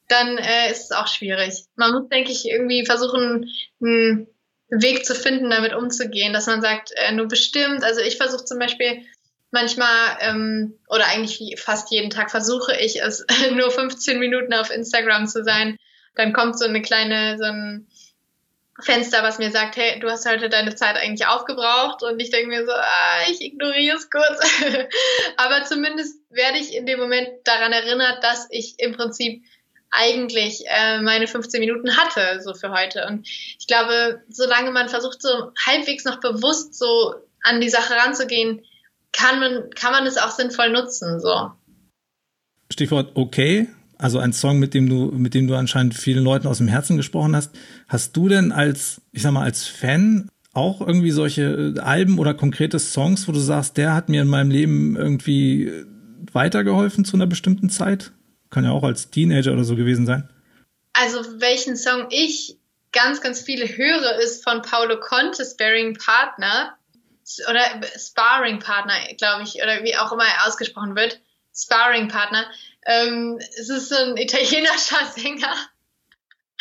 [0.07, 1.65] dann äh, ist es auch schwierig.
[1.75, 3.49] Man muss, denke ich, irgendwie versuchen,
[3.81, 4.27] einen
[4.69, 8.59] Weg zu finden, damit umzugehen, dass man sagt, äh, nur bestimmt, also ich versuche zum
[8.59, 9.05] Beispiel
[9.51, 15.27] manchmal ähm, oder eigentlich fast jeden Tag versuche ich es, nur 15 Minuten auf Instagram
[15.27, 15.77] zu sein.
[16.15, 17.87] Dann kommt so eine kleine, so ein
[18.83, 22.47] Fenster, was mir sagt, hey, du hast heute deine Zeit eigentlich aufgebraucht und ich denke
[22.47, 24.39] mir so, ah, ich ignoriere es kurz.
[25.37, 29.43] Aber zumindest werde ich in dem Moment daran erinnert, dass ich im Prinzip
[29.91, 33.05] eigentlich äh, meine 15 Minuten hatte, so für heute.
[33.07, 38.61] Und ich glaube, solange man versucht, so halbwegs noch bewusst so an die Sache ranzugehen,
[39.11, 41.51] kann man, kann man es auch sinnvoll nutzen, so.
[42.71, 43.67] Stichwort okay,
[43.97, 46.97] also ein Song, mit dem du, mit dem du anscheinend vielen Leuten aus dem Herzen
[46.97, 47.51] gesprochen hast.
[47.91, 52.33] Hast du denn als, ich sag mal, als Fan auch irgendwie solche äh, Alben oder
[52.33, 55.83] konkrete Songs, wo du sagst, der hat mir in meinem Leben irgendwie
[56.31, 58.13] weitergeholfen zu einer bestimmten Zeit?
[58.49, 60.29] Kann ja auch als Teenager oder so gewesen sein.
[60.93, 62.57] Also welchen Song ich
[62.93, 66.77] ganz, ganz viele höre, ist von Paulo Conte, Sparring Partner
[67.49, 67.61] oder
[67.97, 71.19] Sparring Partner, glaube ich, oder wie auch immer er ausgesprochen wird.
[71.53, 72.45] Sparring Partner.
[72.85, 75.53] Ähm, es ist so ein italienischer Sänger.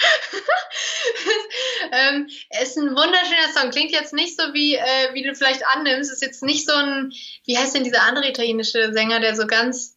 [1.92, 3.70] ähm, es ist ein wunderschöner Song.
[3.70, 6.12] Klingt jetzt nicht so wie, äh, wie du vielleicht annimmst.
[6.12, 7.12] Ist jetzt nicht so ein,
[7.46, 9.96] wie heißt denn dieser andere italienische Sänger, der so ganz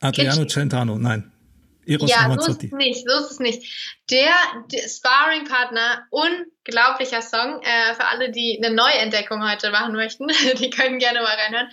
[0.00, 1.30] Adriano Celentano, nein.
[1.86, 3.98] Eros ja, so ist es nicht, so ist es nicht.
[4.10, 4.32] Der,
[4.72, 10.98] der Sparring-Partner, unglaublicher Song, äh, für alle, die eine Neuentdeckung heute machen möchten, die können
[10.98, 11.68] gerne mal reinhören.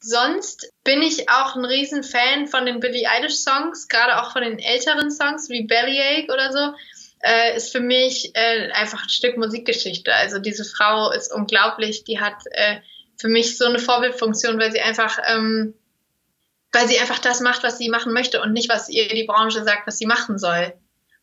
[0.00, 4.60] Sonst bin ich auch ein Riesenfan von den Billie Eilish Songs, gerade auch von den
[4.60, 6.74] älteren Songs wie Bellyache oder so.
[7.20, 10.14] Äh, ist für mich äh, einfach ein Stück Musikgeschichte.
[10.14, 12.76] Also diese Frau ist unglaublich, die hat äh,
[13.16, 15.74] für mich so eine Vorbildfunktion, weil sie einfach ähm,
[16.72, 19.64] weil sie einfach das macht, was sie machen möchte und nicht, was ihr die Branche
[19.64, 20.74] sagt, was sie machen soll.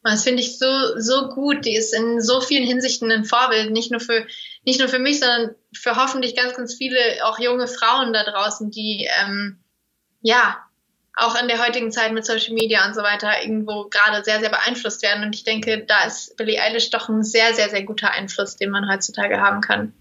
[0.04, 1.66] Und das finde ich so, so gut.
[1.66, 4.26] Die ist in so vielen Hinsichten ein Vorbild, nicht nur für,
[4.64, 8.70] nicht nur für mich, sondern für hoffentlich ganz, ganz viele auch junge Frauen da draußen,
[8.72, 9.64] die, ähm,
[10.22, 10.58] ja,
[11.16, 14.50] auch in der heutigen Zeit mit Social Media und so weiter irgendwo gerade sehr, sehr
[14.50, 15.24] beeinflusst werden.
[15.24, 18.70] Und ich denke, da ist Billie Eilish doch ein sehr, sehr, sehr guter Einfluss, den
[18.70, 19.94] man heutzutage haben kann.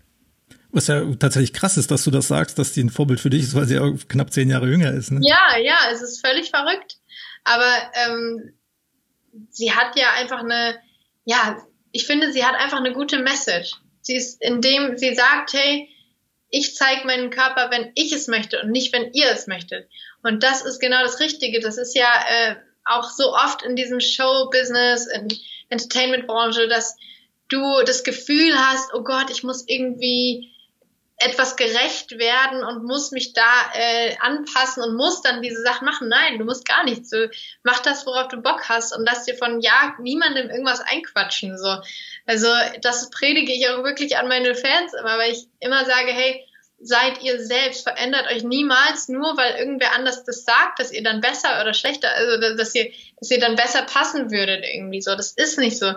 [0.70, 3.44] Was ja tatsächlich krass ist, dass du das sagst, dass die ein Vorbild für dich
[3.44, 5.12] ist, weil sie ja knapp zehn Jahre jünger ist.
[5.12, 5.20] Ne?
[5.22, 6.96] Ja, ja, es ist völlig verrückt.
[7.44, 7.72] Aber
[8.06, 8.54] ähm,
[9.50, 10.76] sie hat ja einfach eine,
[11.24, 13.74] ja, ich finde, sie hat einfach eine gute Message.
[14.00, 15.88] Sie ist, indem sie sagt, hey,
[16.50, 19.88] ich zeige meinen Körper, wenn ich es möchte und nicht, wenn ihr es möchtet.
[20.24, 21.60] Und das ist genau das Richtige.
[21.60, 25.28] Das ist ja äh, auch so oft in diesem Show-Business, in
[25.68, 26.96] Entertainment-Branche, dass
[27.48, 30.50] du das Gefühl hast, oh Gott, ich muss irgendwie
[31.18, 36.08] etwas gerecht werden und muss mich da äh, anpassen und muss dann diese Sachen machen.
[36.08, 37.10] Nein, du musst gar nichts.
[37.10, 37.28] So,
[37.62, 41.56] mach das, worauf du Bock hast und lass dir von ja niemandem irgendwas einquatschen.
[41.56, 41.76] So.
[42.26, 42.48] Also
[42.82, 46.44] das predige ich auch wirklich an meine Fans immer, weil ich immer sage, hey,
[46.80, 51.20] seid ihr selbst, verändert euch niemals nur, weil irgendwer anders das sagt, dass ihr dann
[51.20, 55.14] besser oder schlechter, also dass ihr, dass ihr dann besser passen würdet irgendwie so.
[55.14, 55.92] Das ist nicht so.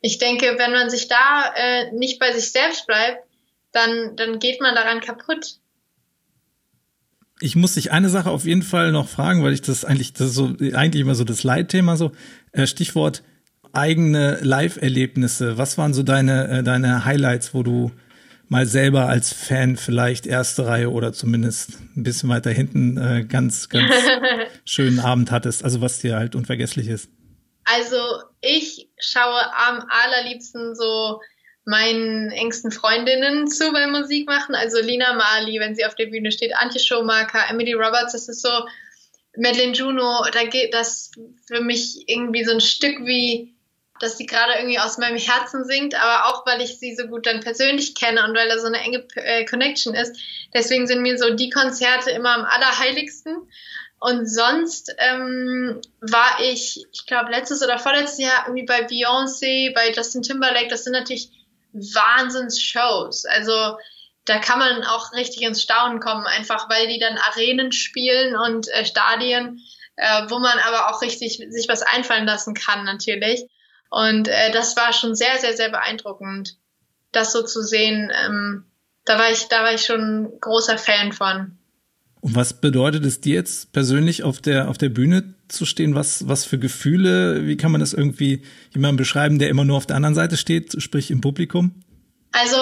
[0.00, 3.24] Ich denke, wenn man sich da äh, nicht bei sich selbst bleibt,
[3.70, 5.58] dann, dann geht man daran kaputt.
[7.40, 10.28] Ich muss dich eine Sache auf jeden Fall noch fragen, weil ich das eigentlich, das
[10.28, 12.12] ist so, eigentlich immer so das Leitthema so,
[12.52, 13.22] äh, Stichwort
[13.72, 15.56] eigene Live-Erlebnisse.
[15.56, 17.90] Was waren so deine, äh, deine Highlights, wo du
[18.52, 23.70] mal selber als Fan vielleicht erste Reihe oder zumindest ein bisschen weiter hinten äh, ganz,
[23.70, 23.90] ganz
[24.66, 27.10] schönen Abend hattest, also was dir halt unvergesslich ist?
[27.64, 27.96] Also
[28.42, 31.20] ich schaue am allerliebsten so
[31.64, 34.54] meinen engsten Freundinnen zu beim Musik machen.
[34.54, 38.42] Also Lina Mali, wenn sie auf der Bühne steht, Antje Schomaker, Emily Roberts, das ist
[38.42, 38.50] so,
[39.34, 41.10] Madeleine Juno, da geht das
[41.46, 43.54] für mich irgendwie so ein Stück wie,
[44.02, 47.26] dass sie gerade irgendwie aus meinem Herzen singt, aber auch weil ich sie so gut
[47.26, 50.16] dann persönlich kenne und weil da so eine enge äh, Connection ist.
[50.52, 53.48] Deswegen sind mir so die Konzerte immer am allerheiligsten.
[54.00, 59.92] Und sonst ähm, war ich, ich glaube, letztes oder vorletztes Jahr irgendwie bei Beyoncé, bei
[59.92, 60.68] Justin Timberlake.
[60.68, 61.30] Das sind natürlich
[61.72, 63.26] Wahnsinns-Shows.
[63.26, 63.76] Also
[64.24, 68.66] da kann man auch richtig ins Staunen kommen, einfach weil die dann Arenen spielen und
[68.68, 69.60] äh, Stadien,
[69.94, 73.44] äh, wo man aber auch richtig sich was einfallen lassen kann natürlich.
[73.92, 76.56] Und äh, das war schon sehr, sehr, sehr beeindruckend,
[77.12, 78.10] das so zu sehen.
[78.24, 78.64] Ähm,
[79.04, 81.58] da war ich, da war ich schon großer Fan von.
[82.22, 85.94] Und was bedeutet es dir jetzt persönlich auf der, auf der Bühne zu stehen?
[85.94, 87.46] Was, was für Gefühle?
[87.46, 90.80] Wie kann man das irgendwie jemandem beschreiben, der immer nur auf der anderen Seite steht,
[90.80, 91.82] sprich im Publikum?
[92.32, 92.56] Also,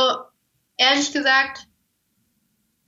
[0.78, 1.68] ehrlich gesagt,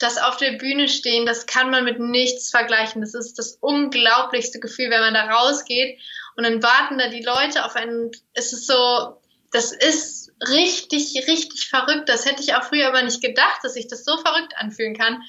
[0.00, 3.02] das auf der Bühne stehen, das kann man mit nichts vergleichen.
[3.02, 6.00] Das ist das unglaublichste Gefühl, wenn man da rausgeht
[6.36, 8.10] und dann warten da die Leute auf einen.
[8.34, 9.20] Es ist so,
[9.50, 12.08] das ist richtig, richtig verrückt.
[12.08, 15.22] Das hätte ich auch früher aber nicht gedacht, dass sich das so verrückt anfühlen kann.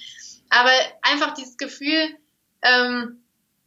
[0.50, 2.16] Aber einfach dieses Gefühl,
[2.62, 3.24] ähm,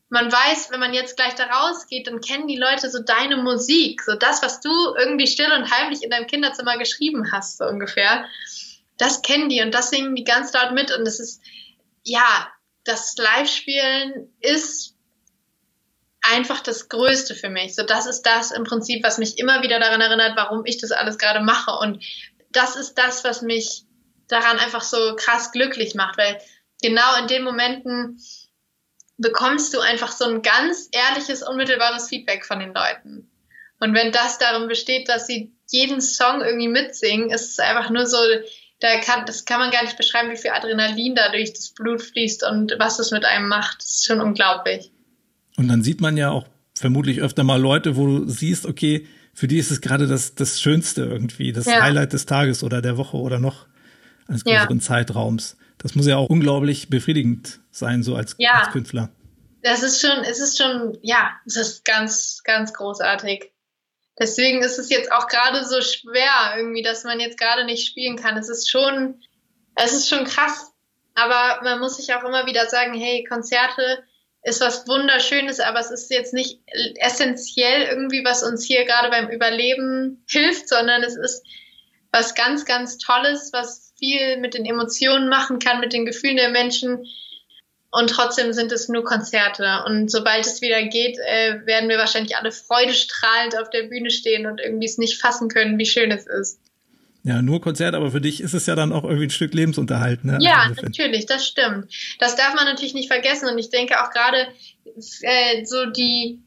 [0.09, 4.03] man weiß, wenn man jetzt gleich da rausgeht, dann kennen die Leute so deine Musik,
[4.03, 8.24] so das, was du irgendwie still und heimlich in deinem Kinderzimmer geschrieben hast, so ungefähr.
[8.99, 11.43] Das kennen die und das singen die ganz laut mit und es ist,
[12.05, 12.49] ja,
[12.84, 14.96] das Live-Spielen ist
[16.33, 17.74] einfach das Größte für mich.
[17.74, 20.93] So, das ist das im Prinzip, was mich immer wieder daran erinnert, warum ich das
[20.93, 21.72] alles gerade mache.
[21.72, 22.05] Und
[22.51, 23.85] das ist das, was mich
[24.29, 26.41] daran einfach so krass glücklich macht, weil
[26.83, 28.20] genau in den Momenten
[29.18, 33.31] bekommst du einfach so ein ganz ehrliches, unmittelbares Feedback von den Leuten.
[33.81, 38.07] Und wenn das darin besteht, dass sie jeden Song irgendwie mitsingen, ist es einfach nur
[38.07, 38.18] so,
[38.81, 42.03] da kann, das kann man gar nicht beschreiben, wie viel Adrenalin da durch das Blut
[42.03, 43.79] fließt und was es mit einem macht.
[43.79, 44.93] Das ist schon unglaublich.
[45.57, 49.49] Und dann sieht man ja auch vermutlich öfter mal Leute, wo du siehst, okay, für
[49.49, 51.83] die ist es gerade das, das Schönste irgendwie, das ja.
[51.83, 53.67] Highlight des Tages oder der Woche oder noch
[54.29, 54.85] eines größeren ja.
[54.85, 55.57] Zeitraums.
[55.79, 58.61] Das muss ja auch unglaublich befriedigend sein, so als, ja.
[58.61, 59.11] als Künstler.
[59.63, 63.53] Das ist schon, es ist schon, ja, es ist ganz, ganz großartig.
[64.19, 68.17] Deswegen ist es jetzt auch gerade so schwer irgendwie, dass man jetzt gerade nicht spielen
[68.17, 68.39] kann.
[68.39, 69.21] Es ist schon,
[69.75, 70.73] es ist schon krass.
[71.15, 74.05] Aber man muss sich auch immer wieder sagen, hey, Konzerte
[74.47, 76.61] ist was Wunderschönes, aber es ist jetzt nicht
[77.01, 81.45] essentiell irgendwie, was uns hier gerade beim Überleben hilft, sondern es ist
[82.13, 86.51] was ganz, ganz Tolles, was viel mit den Emotionen machen kann, mit den Gefühlen der
[86.51, 87.05] Menschen.
[87.91, 89.83] Und trotzdem sind es nur Konzerte.
[89.85, 94.47] Und sobald es wieder geht, äh, werden wir wahrscheinlich alle freudestrahlend auf der Bühne stehen
[94.47, 96.61] und irgendwie es nicht fassen können, wie schön es ist.
[97.27, 100.24] Ja, nur Konzert, aber für dich ist es ja dann auch irgendwie ein Stück Lebensunterhalt,
[100.24, 100.39] ne?
[100.41, 101.93] Ja, also natürlich, das stimmt.
[102.20, 103.49] Das darf man natürlich nicht vergessen.
[103.49, 104.47] Und ich denke auch gerade
[105.22, 106.39] äh, so die,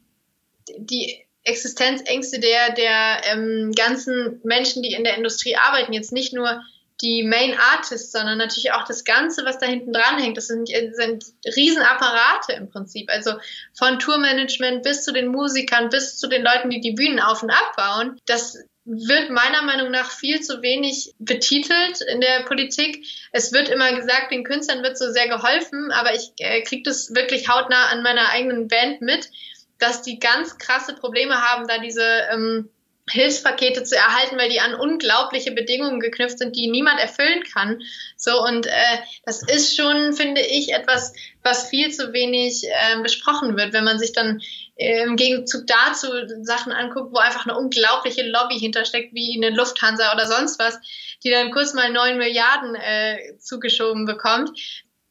[0.78, 6.62] die Existenzängste der, der ähm, ganzen Menschen, die in der Industrie arbeiten, jetzt nicht nur
[7.02, 10.38] die Main Artists, sondern natürlich auch das Ganze, was da hinten dran hängt.
[10.38, 13.10] Das sind, sind Riesenapparate im Prinzip.
[13.10, 13.32] Also
[13.76, 17.50] von Tourmanagement bis zu den Musikern, bis zu den Leuten, die die Bühnen auf und
[17.50, 18.18] abbauen.
[18.24, 18.56] Das
[18.90, 23.06] wird meiner Meinung nach viel zu wenig betitelt in der Politik.
[23.30, 27.14] Es wird immer gesagt, den Künstlern wird so sehr geholfen, aber ich äh, kriege das
[27.14, 29.30] wirklich hautnah an meiner eigenen Band mit,
[29.78, 32.68] dass die ganz krasse Probleme haben, da diese ähm,
[33.08, 37.82] Hilfspakete zu erhalten, weil die an unglaubliche Bedingungen geknüpft sind, die niemand erfüllen kann.
[38.16, 41.12] So und äh, das ist schon, finde ich, etwas,
[41.42, 44.40] was viel zu wenig äh, besprochen wird, wenn man sich dann
[44.80, 46.08] im Gegenzug dazu
[46.42, 50.78] Sachen anguckt, wo einfach eine unglaubliche Lobby hintersteckt, wie eine Lufthansa oder sonst was,
[51.22, 54.58] die dann kurz mal neun Milliarden äh, zugeschoben bekommt.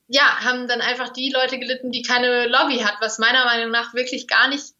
[0.07, 3.93] Ja, haben dann einfach die Leute gelitten, die keine Lobby hat, was meiner Meinung nach
[3.93, 4.73] wirklich gar nicht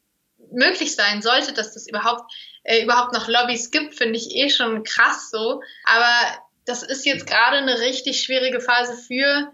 [0.51, 2.31] möglich sein sollte, dass das überhaupt
[2.63, 5.61] äh, überhaupt noch Lobbys gibt, finde ich eh schon krass so.
[5.85, 9.51] Aber das ist jetzt gerade eine richtig schwierige Phase für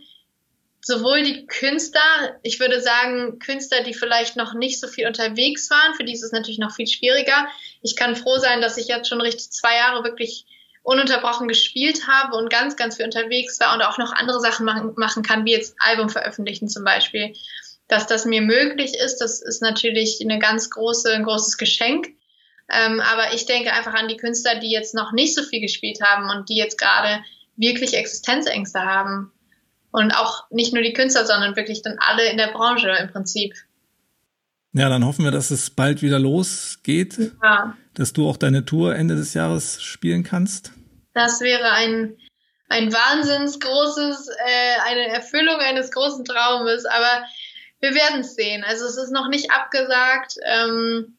[0.85, 5.95] sowohl die Künstler, ich würde sagen, Künstler, die vielleicht noch nicht so viel unterwegs waren,
[5.95, 7.47] für die ist es natürlich noch viel schwieriger.
[7.81, 10.45] Ich kann froh sein, dass ich jetzt schon richtig zwei Jahre wirklich
[10.83, 14.93] ununterbrochen gespielt habe und ganz, ganz viel unterwegs war und auch noch andere Sachen machen,
[14.95, 17.33] machen kann, wie jetzt Album veröffentlichen zum Beispiel.
[17.87, 22.09] Dass das mir möglich ist, das ist natürlich eine ganz große, ein großes Geschenk.
[22.69, 26.01] Ähm, aber ich denke einfach an die Künstler, die jetzt noch nicht so viel gespielt
[26.03, 27.23] haben und die jetzt gerade
[27.55, 29.31] wirklich Existenzängste haben.
[29.95, 33.55] Und auch nicht nur die Künstler, sondern wirklich dann alle in der Branche im Prinzip.
[34.73, 37.77] Ja, dann hoffen wir, dass es bald wieder losgeht, ja.
[37.93, 40.73] dass du auch deine Tour Ende des Jahres spielen kannst.
[41.13, 42.17] Das wäre ein,
[42.67, 47.23] ein wahnsinns großes, äh, eine Erfüllung eines großen Traumes, aber
[47.79, 48.65] wir werden es sehen.
[48.65, 50.35] Also es ist noch nicht abgesagt.
[50.45, 51.17] Ähm,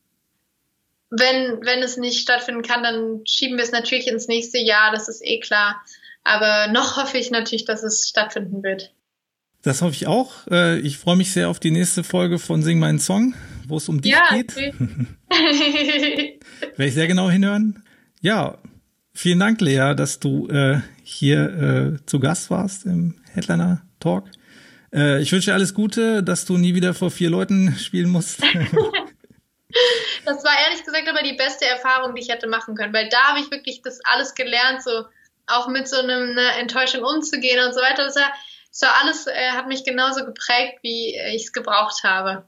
[1.09, 5.09] wenn, wenn es nicht stattfinden kann, dann schieben wir es natürlich ins nächste Jahr, das
[5.09, 5.83] ist eh klar.
[6.27, 8.93] Aber noch hoffe ich natürlich, dass es stattfinden wird.
[9.63, 10.47] Das hoffe ich auch.
[10.51, 13.35] Äh, ich freue mich sehr auf die nächste Folge von Sing meinen Song,
[13.69, 14.51] wo es um dich ja, geht.
[14.57, 14.75] Okay.
[16.61, 17.85] Werde ich sehr genau hinhören.
[18.21, 18.59] Ja,
[19.15, 24.25] vielen Dank, Lea, dass du äh, hier äh, zu Gast warst im Headliner Talk.
[24.93, 28.43] Äh, ich wünsche dir alles Gute, dass du nie wieder vor vier Leuten spielen musst.
[30.25, 33.29] das war ehrlich gesagt aber die beste Erfahrung, die ich hätte machen können, weil da
[33.29, 35.05] habe ich wirklich das alles gelernt, so
[35.47, 38.05] auch mit so einem, einer Enttäuschung umzugehen und so weiter.
[38.05, 38.33] Das war,
[38.71, 42.45] das war alles, äh, hat mich genauso geprägt, wie ich es gebraucht habe.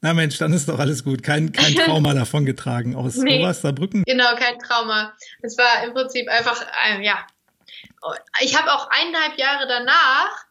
[0.00, 1.22] Na Mensch, dann ist doch alles gut.
[1.22, 4.04] Kein, kein Trauma davon getragen aus nee, Obersterbrücken.
[4.04, 5.12] Genau, kein Trauma.
[5.42, 7.26] Es war im Prinzip einfach, äh, ja.
[8.40, 10.46] Ich habe auch eineinhalb Jahre danach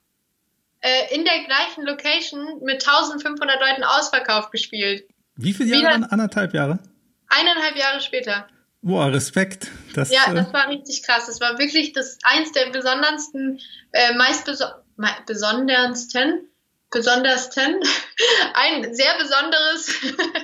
[0.82, 5.07] äh, in der gleichen Location mit 1500 Leuten ausverkauft gespielt.
[5.36, 6.03] Wie viele Jahre Wieder, dann?
[6.05, 6.80] Anderthalb Jahre?
[7.28, 8.47] Eineinhalb Jahre später.
[8.86, 9.71] Boah, Respekt.
[9.95, 11.25] Das, ja, äh, das war richtig krass.
[11.25, 13.59] Das war wirklich das eins der besondersten,
[13.91, 14.65] äh, meist beso
[15.25, 16.49] besondersten
[16.91, 17.81] besondersten,
[18.53, 19.89] ein sehr besonderes,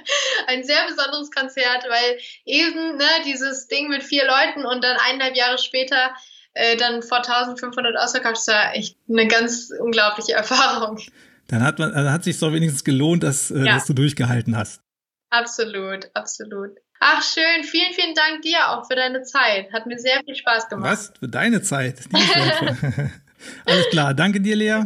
[0.47, 5.37] ein sehr besonderes Konzert, weil eben ne, dieses Ding mit vier Leuten und dann eineinhalb
[5.37, 6.15] Jahre später
[6.55, 10.99] äh, dann vor 1500 ausverkauft, das war echt eine ganz unglaubliche Erfahrung.
[11.47, 13.75] Dann hat man, dann hat sich doch wenigstens gelohnt, dass, äh, ja.
[13.75, 14.81] dass du durchgehalten hast.
[15.29, 16.71] Absolut, absolut.
[17.03, 19.73] Ach schön, vielen, vielen Dank dir auch für deine Zeit.
[19.73, 20.91] Hat mir sehr viel Spaß gemacht.
[20.91, 21.13] Was?
[21.19, 21.95] Für deine Zeit?
[23.65, 24.83] alles klar, danke dir, Lea.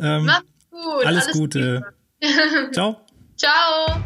[0.00, 1.06] Ähm, Mach's gut.
[1.06, 1.94] Alles, alles Gute.
[2.72, 3.06] Ciao.
[3.36, 4.02] Ciao.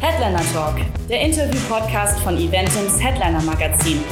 [0.00, 0.76] Headliner Talk,
[1.08, 4.04] der Interview-Podcast von Eventums Headliner Magazin.